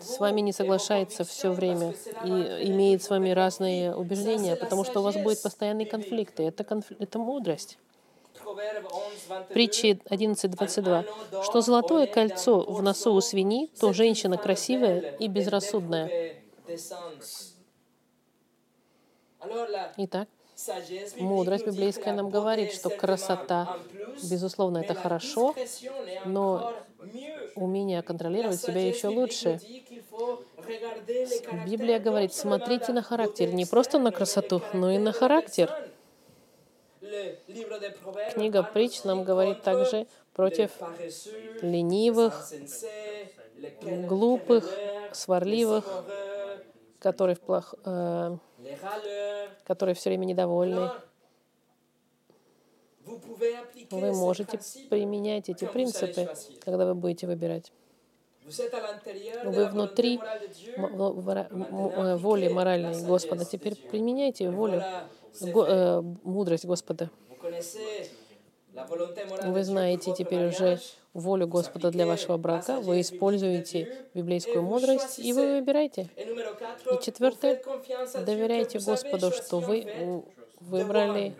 с 0.01 0.19
вами 0.19 0.41
не 0.41 0.53
соглашается 0.53 1.23
все 1.23 1.51
время 1.51 1.93
и 2.23 2.29
имеет 2.71 3.03
с 3.03 3.09
вами 3.09 3.29
разные 3.31 3.93
убеждения, 3.93 4.55
потому 4.55 4.83
что 4.83 5.01
у 5.01 5.03
вас 5.03 5.15
будет 5.15 5.41
постоянный 5.41 5.85
конфликт, 5.85 6.39
и 6.39 6.43
это, 6.43 6.63
конф... 6.63 6.91
это 6.97 7.19
мудрость. 7.19 7.77
Притчи 9.49 9.99
11.22. 10.09 11.43
Что 11.43 11.61
золотое 11.61 12.07
кольцо 12.07 12.61
в 12.61 12.81
носу 12.81 13.13
у 13.13 13.21
свиньи, 13.21 13.69
то 13.79 13.93
женщина 13.93 14.37
красивая 14.37 15.15
и 15.19 15.27
безрассудная. 15.27 16.38
Итак, 19.97 20.27
мудрость 21.17 21.65
библейская 21.65 22.13
нам 22.13 22.29
говорит, 22.29 22.73
что 22.73 22.89
красота, 22.89 23.77
безусловно, 24.29 24.79
это 24.79 24.93
хорошо, 24.93 25.55
но 26.25 26.73
умение 27.55 28.01
контролировать 28.01 28.61
себя 28.61 28.85
еще 28.85 29.07
лучше. 29.07 29.59
Библия 31.65 31.99
говорит, 31.99 32.33
смотрите 32.33 32.91
на 32.91 33.01
характер, 33.01 33.53
не 33.53 33.65
просто 33.65 33.99
на 33.99 34.11
красоту, 34.11 34.61
но 34.73 34.91
и 34.91 34.97
на 34.97 35.13
характер. 35.13 35.71
Книга 38.33 38.63
притч 38.63 39.03
нам 39.03 39.23
говорит 39.23 39.63
также 39.63 40.07
против 40.33 40.71
ленивых, 41.61 42.51
глупых, 43.81 44.69
сварливых, 45.13 45.85
которые, 46.99 47.35
в 47.35 47.41
плох, 47.41 47.73
э, 47.85 48.37
которые 49.63 49.95
все 49.95 50.09
время 50.09 50.25
недовольны. 50.25 50.91
Вы 53.89 54.13
можете 54.13 54.59
применять 54.89 55.49
эти 55.49 55.65
принципы, 55.65 56.29
когда 56.59 56.85
вы 56.85 56.93
будете 56.95 57.25
выбирать. 57.27 57.71
Вы 59.45 59.65
внутри 59.67 60.19
э, 60.19 62.15
воли 62.17 62.47
моральной 62.49 63.01
Господа. 63.03 63.45
Теперь 63.45 63.75
применяйте 63.75 64.49
волю, 64.49 64.83
э, 65.41 66.01
мудрость 66.23 66.65
Господа. 66.65 67.09
Вы 69.43 69.63
знаете 69.63 70.13
теперь 70.17 70.47
уже 70.47 70.79
волю 71.13 71.47
Господа 71.47 71.91
для 71.91 72.05
вашего 72.05 72.37
брака, 72.37 72.79
вы 72.79 73.01
используете 73.01 74.07
библейскую 74.13 74.61
мудрость, 74.61 75.19
и 75.19 75.33
вы 75.33 75.55
выбираете. 75.59 76.09
И 76.17 77.03
четвертое, 77.03 77.61
доверяйте 78.25 78.79
Господу, 78.79 79.31
что 79.31 79.59
вы 79.59 80.23
выбрали 80.59 81.35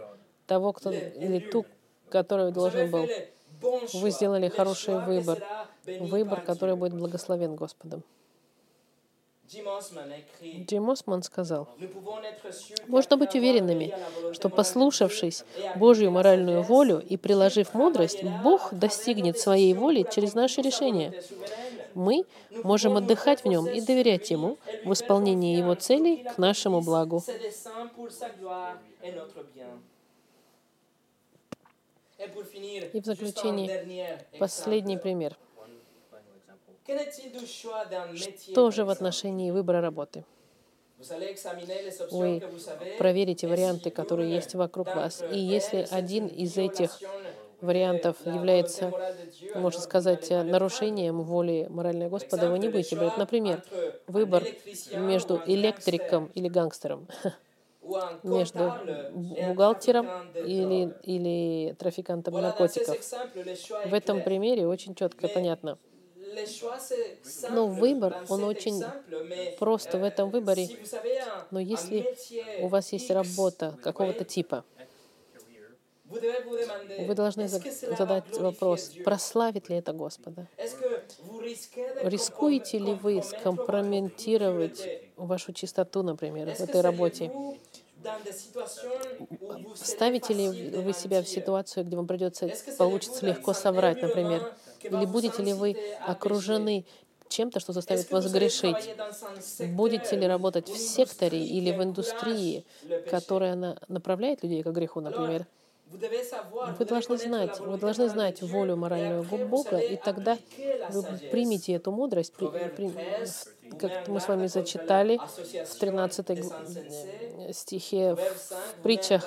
того, 0.48 0.74
кто, 0.74 0.92
или 0.92 1.40
ту, 1.40 1.66
который 2.10 2.52
должен 2.52 2.90
был. 2.90 3.08
Вы 3.94 4.12
сделали 4.12 4.48
хороший 4.48 5.00
выбор, 5.00 5.44
выбор, 5.86 6.42
который 6.42 6.76
будет 6.76 6.94
благословен 6.94 7.56
Господом. 7.56 8.04
Джим 9.52 10.90
Осман 10.92 11.24
сказал, 11.24 11.68
«Можно 12.88 13.18
быть 13.18 13.34
уверенными, 13.34 13.96
что, 14.34 14.50
послушавшись 14.50 15.44
Божью 15.76 16.12
моральную 16.12 16.62
волю 16.62 17.00
и 17.00 17.18
приложив 17.18 17.74
мудрость, 17.74 18.24
Бог 18.24 18.72
достигнет 18.72 19.40
своей 19.40 19.74
воли 19.74 20.06
через 20.14 20.36
наши 20.36 20.62
решения. 20.62 21.14
Мы 21.96 22.26
можем 22.64 22.98
отдыхать 22.98 23.44
в 23.44 23.46
Нем 23.46 23.68
и 23.68 23.82
доверять 23.82 24.30
Ему 24.30 24.58
в 24.86 24.94
исполнении 24.94 25.58
Его 25.58 25.74
целей 25.74 26.18
к 26.18 26.38
нашему 26.38 26.82
благу». 26.82 27.24
И 32.94 33.02
в 33.02 33.06
заключение 33.06 34.26
последний 34.38 34.98
пример— 34.98 35.38
что 38.16 38.72
же 38.72 38.86
в 38.86 38.90
отношении 38.90 39.52
выбора 39.52 39.82
работы? 39.82 40.26
Вы 42.12 42.42
проверите 42.98 43.48
варианты, 43.48 43.90
которые 43.90 44.34
есть 44.34 44.56
вокруг 44.56 44.94
вас. 44.96 45.24
И 45.32 45.40
если 45.40 45.88
один 45.90 46.28
из 46.28 46.58
этих 46.58 47.00
вариантов 47.62 48.18
является, 48.26 48.94
можно 49.56 49.82
сказать, 49.82 50.30
нарушением 50.30 51.22
воли 51.22 51.68
моральной 51.70 52.10
Господа, 52.10 52.50
вы 52.50 52.60
не 52.60 52.70
будете 52.70 52.96
брать. 52.96 53.18
Например, 53.18 53.64
выбор 54.08 54.44
между 54.94 55.42
электриком 55.46 56.32
или 56.36 56.48
гангстером, 56.50 57.08
между 58.24 58.74
бухгалтером 59.14 60.08
или, 60.46 60.94
или 61.04 61.74
трафикантом 61.76 62.36
наркотиков. 62.36 62.98
В 63.86 63.94
этом 63.94 64.22
примере 64.22 64.68
очень 64.68 64.96
четко 64.96 65.28
понятно. 65.30 65.78
Но 67.50 67.68
выбор, 67.68 68.26
он 68.30 68.44
очень 68.44 68.84
просто 69.58 69.98
в 69.98 70.04
этом 70.04 70.30
выборе. 70.30 70.70
Но 71.52 71.60
если 71.60 72.16
у 72.62 72.68
вас 72.68 72.92
есть 72.94 73.10
работа 73.10 73.78
какого-то 73.82 74.26
типа, 74.26 74.64
вы 76.10 77.14
должны 77.14 77.48
задать 77.48 78.38
вопрос, 78.38 78.92
прославит 79.04 79.70
ли 79.70 79.76
это 79.78 79.94
Господа? 79.94 80.48
Рискуете 82.02 82.80
ли 82.80 82.94
вы 82.94 83.22
скомпрометировать 83.22 85.12
вашу 85.18 85.54
чистоту, 85.54 86.02
например, 86.02 86.56
в 86.56 86.60
этой 86.60 86.82
работе? 86.82 87.32
Ставите 89.76 90.34
ли 90.34 90.48
вы 90.78 90.94
себя 90.94 91.22
в 91.22 91.28
ситуацию, 91.28 91.86
где 91.86 91.96
вам 91.96 92.08
придется, 92.08 92.50
получится 92.78 93.26
легко 93.26 93.54
соврать, 93.54 94.02
например? 94.02 94.52
Или 94.84 95.06
будете 95.06 95.44
ли 95.44 95.54
вы 95.54 95.78
окружены 96.06 96.86
чем-то, 97.28 97.60
что 97.60 97.74
заставит 97.74 98.12
вас 98.12 98.32
грешить? 98.32 98.96
Будете 99.60 100.16
ли 100.16 100.28
работать 100.28 100.68
в 100.68 100.78
секторе 100.78 101.44
или 101.44 101.72
в 101.72 101.84
индустрии, 101.84 102.66
которая 103.10 103.78
направляет 103.88 104.44
людей 104.44 104.64
к 104.64 104.68
греху, 104.68 105.00
например? 105.00 105.46
Вы 105.92 106.86
должны 106.86 107.18
знать, 107.18 107.60
вы 107.60 107.78
должны 107.78 108.10
знать 108.10 108.42
волю 108.44 108.76
моральную 108.76 109.24
Бога, 109.24 109.80
и 109.80 109.96
тогда 109.98 110.38
вы 110.90 111.04
примете 111.32 111.74
эту 111.74 111.92
мудрость, 111.92 112.34
при, 112.34 112.48
при, 112.48 112.92
как 113.78 114.08
мы 114.08 114.20
с 114.20 114.28
вами 114.28 114.48
зачитали 114.48 115.20
в 115.66 115.76
13 115.80 116.44
стихе 117.54 118.16
в 118.16 118.84
притчах, 118.84 119.26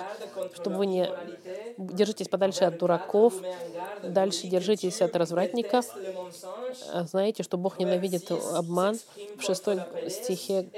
чтобы 0.55 0.77
вы 0.77 0.87
не 0.87 1.09
держитесь 1.79 2.29
подальше 2.29 2.65
от 2.65 2.79
дураков, 2.79 3.35
дальше 4.03 4.47
держитесь 4.47 5.03
от 5.03 5.15
развратников. 5.17 5.87
А 6.93 7.05
знаете, 7.05 7.43
что 7.43 7.57
Бог 7.57 7.79
ненавидит 7.79 8.31
обман. 8.31 8.99
В 9.39 9.43
шестой 9.43 9.81
стихе 10.09 10.69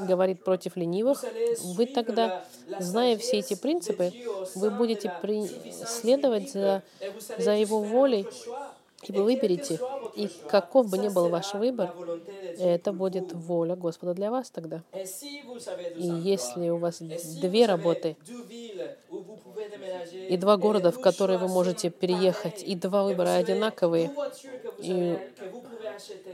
говорит 0.00 0.44
против 0.44 0.76
ленивых. 0.76 1.24
Вы 1.62 1.86
тогда, 1.86 2.44
зная 2.78 3.16
все 3.16 3.38
эти 3.38 3.54
принципы, 3.54 4.12
вы 4.54 4.70
будете 4.70 5.12
следовать 5.86 6.52
за, 6.52 6.82
за 7.38 7.52
Его 7.52 7.80
волей, 7.80 8.26
и 9.02 9.12
вы 9.12 9.24
выберете, 9.24 9.80
и 10.14 10.28
каков 10.48 10.88
бы 10.88 10.98
ни 10.98 11.08
был 11.08 11.28
ваш 11.28 11.54
выбор, 11.54 11.92
это 12.58 12.92
будет 12.92 13.32
воля 13.32 13.76
Господа 13.76 14.14
для 14.14 14.30
вас 14.30 14.50
тогда. 14.50 14.82
И 15.96 16.06
если 16.06 16.68
у 16.70 16.76
вас 16.76 16.98
две 17.00 17.66
работы, 17.66 18.16
и 20.28 20.36
два 20.36 20.56
города, 20.56 20.90
в 20.92 21.00
которые 21.00 21.38
вы 21.38 21.48
можете 21.48 21.90
переехать, 21.90 22.62
и 22.62 22.74
два 22.74 23.04
выбора 23.04 23.34
одинаковые, 23.34 24.10
и, 24.78 25.18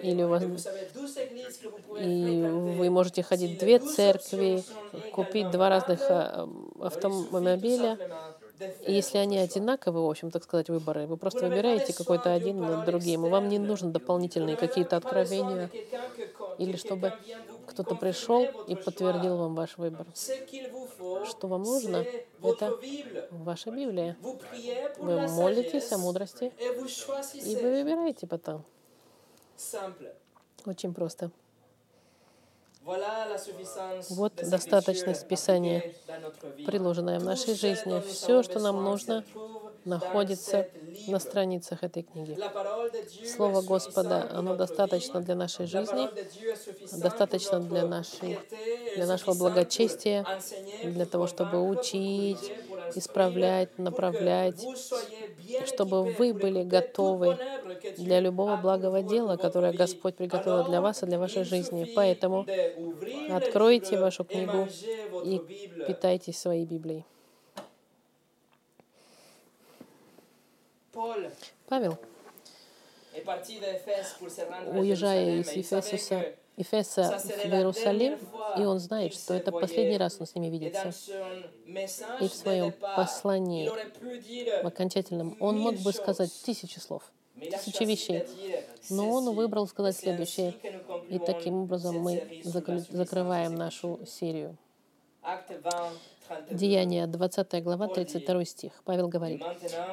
или 0.03 0.23
у 0.23 0.29
вас, 0.29 0.43
и 2.01 2.43
вы 2.43 2.91
можете 2.91 3.23
ходить 3.23 3.57
в 3.57 3.59
две 3.59 3.79
церкви, 3.79 4.63
купить 5.13 5.51
два 5.51 5.69
разных 5.69 6.01
а, 6.09 6.49
автомобиля, 6.81 7.99
если 8.87 9.19
они 9.19 9.39
одинаковые, 9.39 10.05
в 10.05 10.11
общем, 10.11 10.31
так 10.31 10.45
сказать, 10.45 10.69
выборы, 10.69 11.07
вы 11.07 11.17
просто 11.17 11.49
выбираете 11.49 11.93
какой-то 11.93 12.33
один 12.33 12.61
над 12.61 12.85
другим, 12.85 13.27
и 13.27 13.29
вам 13.29 13.49
не 13.49 13.59
нужны 13.59 13.91
дополнительные 13.91 14.57
какие-то 14.57 14.97
откровения, 14.97 15.71
или 16.59 16.77
чтобы 16.77 17.13
кто-то 17.67 17.95
пришел 17.95 18.45
и 18.67 18.75
подтвердил 18.75 19.37
вам 19.37 19.55
ваш 19.55 19.79
выбор. 19.79 20.07
Что 20.15 21.49
вам 21.49 21.63
нужно, 21.63 22.05
это 22.43 22.79
ваша 23.31 23.71
Библия. 23.71 24.17
Вы 24.99 25.29
молитесь 25.29 25.93
о 25.93 25.99
мудрости, 25.99 26.53
и 27.35 27.57
вы 27.57 27.83
выбираете 27.83 28.27
потом. 28.27 28.65
Очень 30.67 30.95
просто. 30.95 31.31
Вот 34.11 34.33
достаточность 34.37 35.27
Писания, 35.29 35.93
приложенная 36.67 37.21
в 37.21 37.25
нашей 37.25 37.55
жизни. 37.55 38.01
Все, 38.01 38.43
что 38.43 38.61
нам 38.61 38.83
нужно, 38.83 39.25
находится 39.85 40.69
на 41.07 41.19
страницах 41.19 41.83
этой 41.83 42.03
книги. 42.03 42.39
Слово 43.27 43.63
Господа, 43.63 44.29
оно 44.31 44.57
достаточно 44.57 45.21
для 45.21 45.35
нашей 45.35 45.67
жизни, 45.67 46.09
достаточно 46.99 47.61
для, 47.61 47.87
нашей, 47.87 48.39
для 48.97 49.07
нашего 49.07 49.35
благочестия, 49.35 50.27
для 50.83 51.07
того, 51.07 51.27
чтобы 51.27 51.67
учить, 51.69 52.53
исправлять, 52.97 53.79
направлять, 53.79 54.65
чтобы 55.67 56.05
вы 56.05 56.33
были 56.35 56.63
готовы 56.63 57.39
для 57.97 58.21
любого 58.21 58.57
благого 58.57 59.03
дела, 59.03 59.37
которое 59.37 59.73
Господь 59.73 60.17
приготовил 60.17 60.65
для 60.65 60.81
вас 60.81 61.03
и 61.03 61.07
для 61.07 61.19
вашей 61.19 61.45
жизни. 61.45 61.91
Поэтому 61.95 62.47
откройте 63.31 63.99
вашу 63.99 64.25
книгу 64.25 64.69
и 65.25 65.39
питайтесь 65.87 66.39
своей 66.39 66.65
Библией. 66.65 67.05
Павел, 71.69 71.99
уезжая 74.73 75.41
из 75.41 75.53
Ефесуса, 75.53 76.35
Ефеса 76.59 77.19
в 77.19 77.55
Иерусалим, 77.55 78.19
и 78.59 78.63
он 78.63 78.81
знает, 78.81 79.15
что 79.15 79.35
это 79.35 79.53
последний 79.53 79.97
раз 79.97 80.17
он 80.19 80.27
с 80.27 80.35
ними 80.35 80.49
видится. 80.49 80.93
И 82.21 82.29
в 82.29 82.35
своем 82.35 82.73
послании, 82.97 83.71
в 84.63 84.67
окончательном, 84.67 85.37
он 85.39 85.59
мог 85.59 85.77
бы 85.77 85.93
сказать 85.93 86.33
тысячи 86.45 86.81
слов, 86.81 87.05
тысячи 87.41 87.85
вещей. 87.85 88.25
Но 88.91 89.09
он 89.09 89.35
выбрал 89.35 89.69
сказать 89.69 89.97
следующее. 89.97 90.55
И 91.09 91.21
таким 91.21 91.63
образом 91.63 92.01
мы 92.01 92.43
закрываем 92.43 93.55
нашу 93.55 94.01
серию. 94.05 94.57
Деяние 96.51 97.07
20 97.07 97.63
глава, 97.63 97.87
32 97.87 98.45
стих. 98.45 98.73
Павел 98.85 99.09
говорит, 99.09 99.43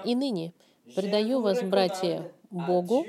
«И 0.03 0.15
ныне 0.15 0.53
предаю 0.95 1.41
вас, 1.41 1.61
братья, 1.61 2.31
Богу 2.49 3.05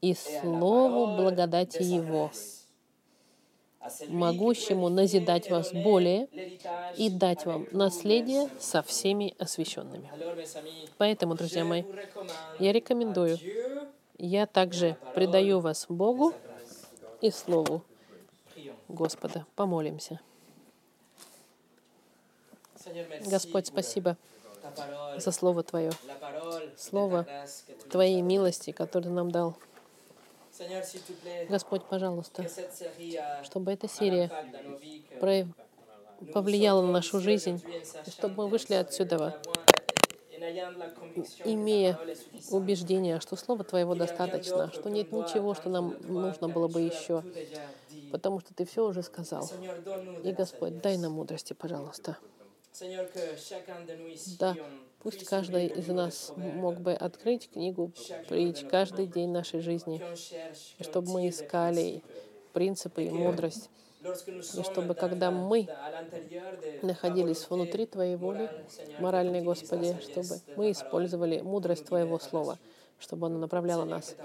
и 0.00 0.14
Слову 0.14 1.16
благодати 1.16 1.82
Его, 1.82 2.30
могущему 4.08 4.88
назидать 4.88 5.50
вас 5.50 5.72
более 5.72 6.28
и 6.96 7.10
дать 7.10 7.44
вам 7.46 7.66
наследие 7.70 8.48
со 8.58 8.82
всеми 8.82 9.34
освященными. 9.38 10.10
Поэтому, 10.98 11.34
друзья 11.34 11.64
мои, 11.64 11.84
я 12.58 12.72
рекомендую, 12.72 13.38
я 14.18 14.46
также 14.46 14.96
предаю 15.14 15.60
вас 15.60 15.86
Богу 15.88 16.32
и 17.20 17.30
Слову 17.30 17.82
Господа. 18.88 19.46
Помолимся. 19.56 20.20
Господь, 23.26 23.66
спасибо 23.66 24.16
за 25.16 25.30
Слово 25.30 25.62
Твое, 25.62 25.90
Слово 26.76 27.26
Твоей 27.90 28.20
милости, 28.22 28.72
которое 28.72 29.04
Ты 29.04 29.10
нам 29.10 29.30
дал. 29.30 29.56
Господь, 31.48 31.84
пожалуйста, 31.84 32.46
чтобы 33.42 33.72
эта 33.72 33.88
серия 33.88 34.30
повлияла 36.32 36.82
на 36.82 36.92
нашу 36.92 37.20
жизнь, 37.20 37.62
чтобы 38.08 38.44
мы 38.44 38.48
вышли 38.48 38.74
отсюда, 38.74 39.40
имея 41.44 41.98
убеждение, 42.50 43.20
что 43.20 43.36
Слова 43.36 43.64
Твоего 43.64 43.94
достаточно, 43.94 44.70
что 44.72 44.90
нет 44.90 45.12
ничего, 45.12 45.54
что 45.54 45.70
нам 45.70 45.96
нужно 46.02 46.48
было 46.48 46.68
бы 46.68 46.82
еще, 46.82 47.22
потому 48.12 48.40
что 48.40 48.54
Ты 48.54 48.64
все 48.64 48.86
уже 48.86 49.02
сказал. 49.02 49.50
И, 50.22 50.32
Господь, 50.32 50.80
дай 50.80 50.96
нам 50.96 51.12
мудрости, 51.12 51.52
пожалуйста. 51.52 52.16
Да, 54.38 54.56
пусть 55.04 55.24
каждый 55.26 55.66
из 55.66 55.86
нас 55.88 56.32
мог 56.36 56.80
бы 56.80 56.94
открыть 56.94 57.50
книгу 57.50 57.92
притч 58.28 58.64
каждый 58.64 59.06
день 59.06 59.30
нашей 59.30 59.60
жизни, 59.60 60.02
чтобы 60.80 61.10
мы 61.12 61.28
искали 61.28 62.02
принципы 62.54 63.04
и 63.04 63.10
мудрость, 63.10 63.68
и 64.02 64.62
чтобы, 64.62 64.94
когда 64.94 65.30
мы 65.30 65.68
находились 66.82 67.48
внутри 67.48 67.86
Твоей 67.86 68.16
воли, 68.16 68.50
моральной 68.98 69.42
Господи, 69.42 69.96
чтобы 70.00 70.40
мы 70.56 70.70
использовали 70.70 71.40
мудрость 71.40 71.84
Твоего 71.84 72.18
Слова, 72.18 72.58
чтобы 72.98 73.26
оно 73.26 73.38
направляло 73.38 73.84
нас. 73.84 74.16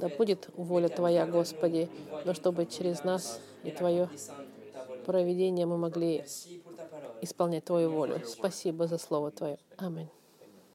Да 0.00 0.08
будет 0.08 0.48
воля 0.56 0.88
Твоя, 0.88 1.26
Господи, 1.26 1.88
но 2.24 2.32
чтобы 2.32 2.66
через 2.66 3.02
нас 3.02 3.40
и 3.64 3.72
Твое 3.72 4.08
проведение 5.04 5.66
мы 5.66 5.78
могли 5.78 6.24
исполнять 7.20 7.64
Твою 7.64 7.90
волю. 7.90 8.20
Спасибо 8.26 8.86
за 8.86 8.98
Слово 8.98 9.30
Твое. 9.30 9.58
Аминь. 9.76 10.08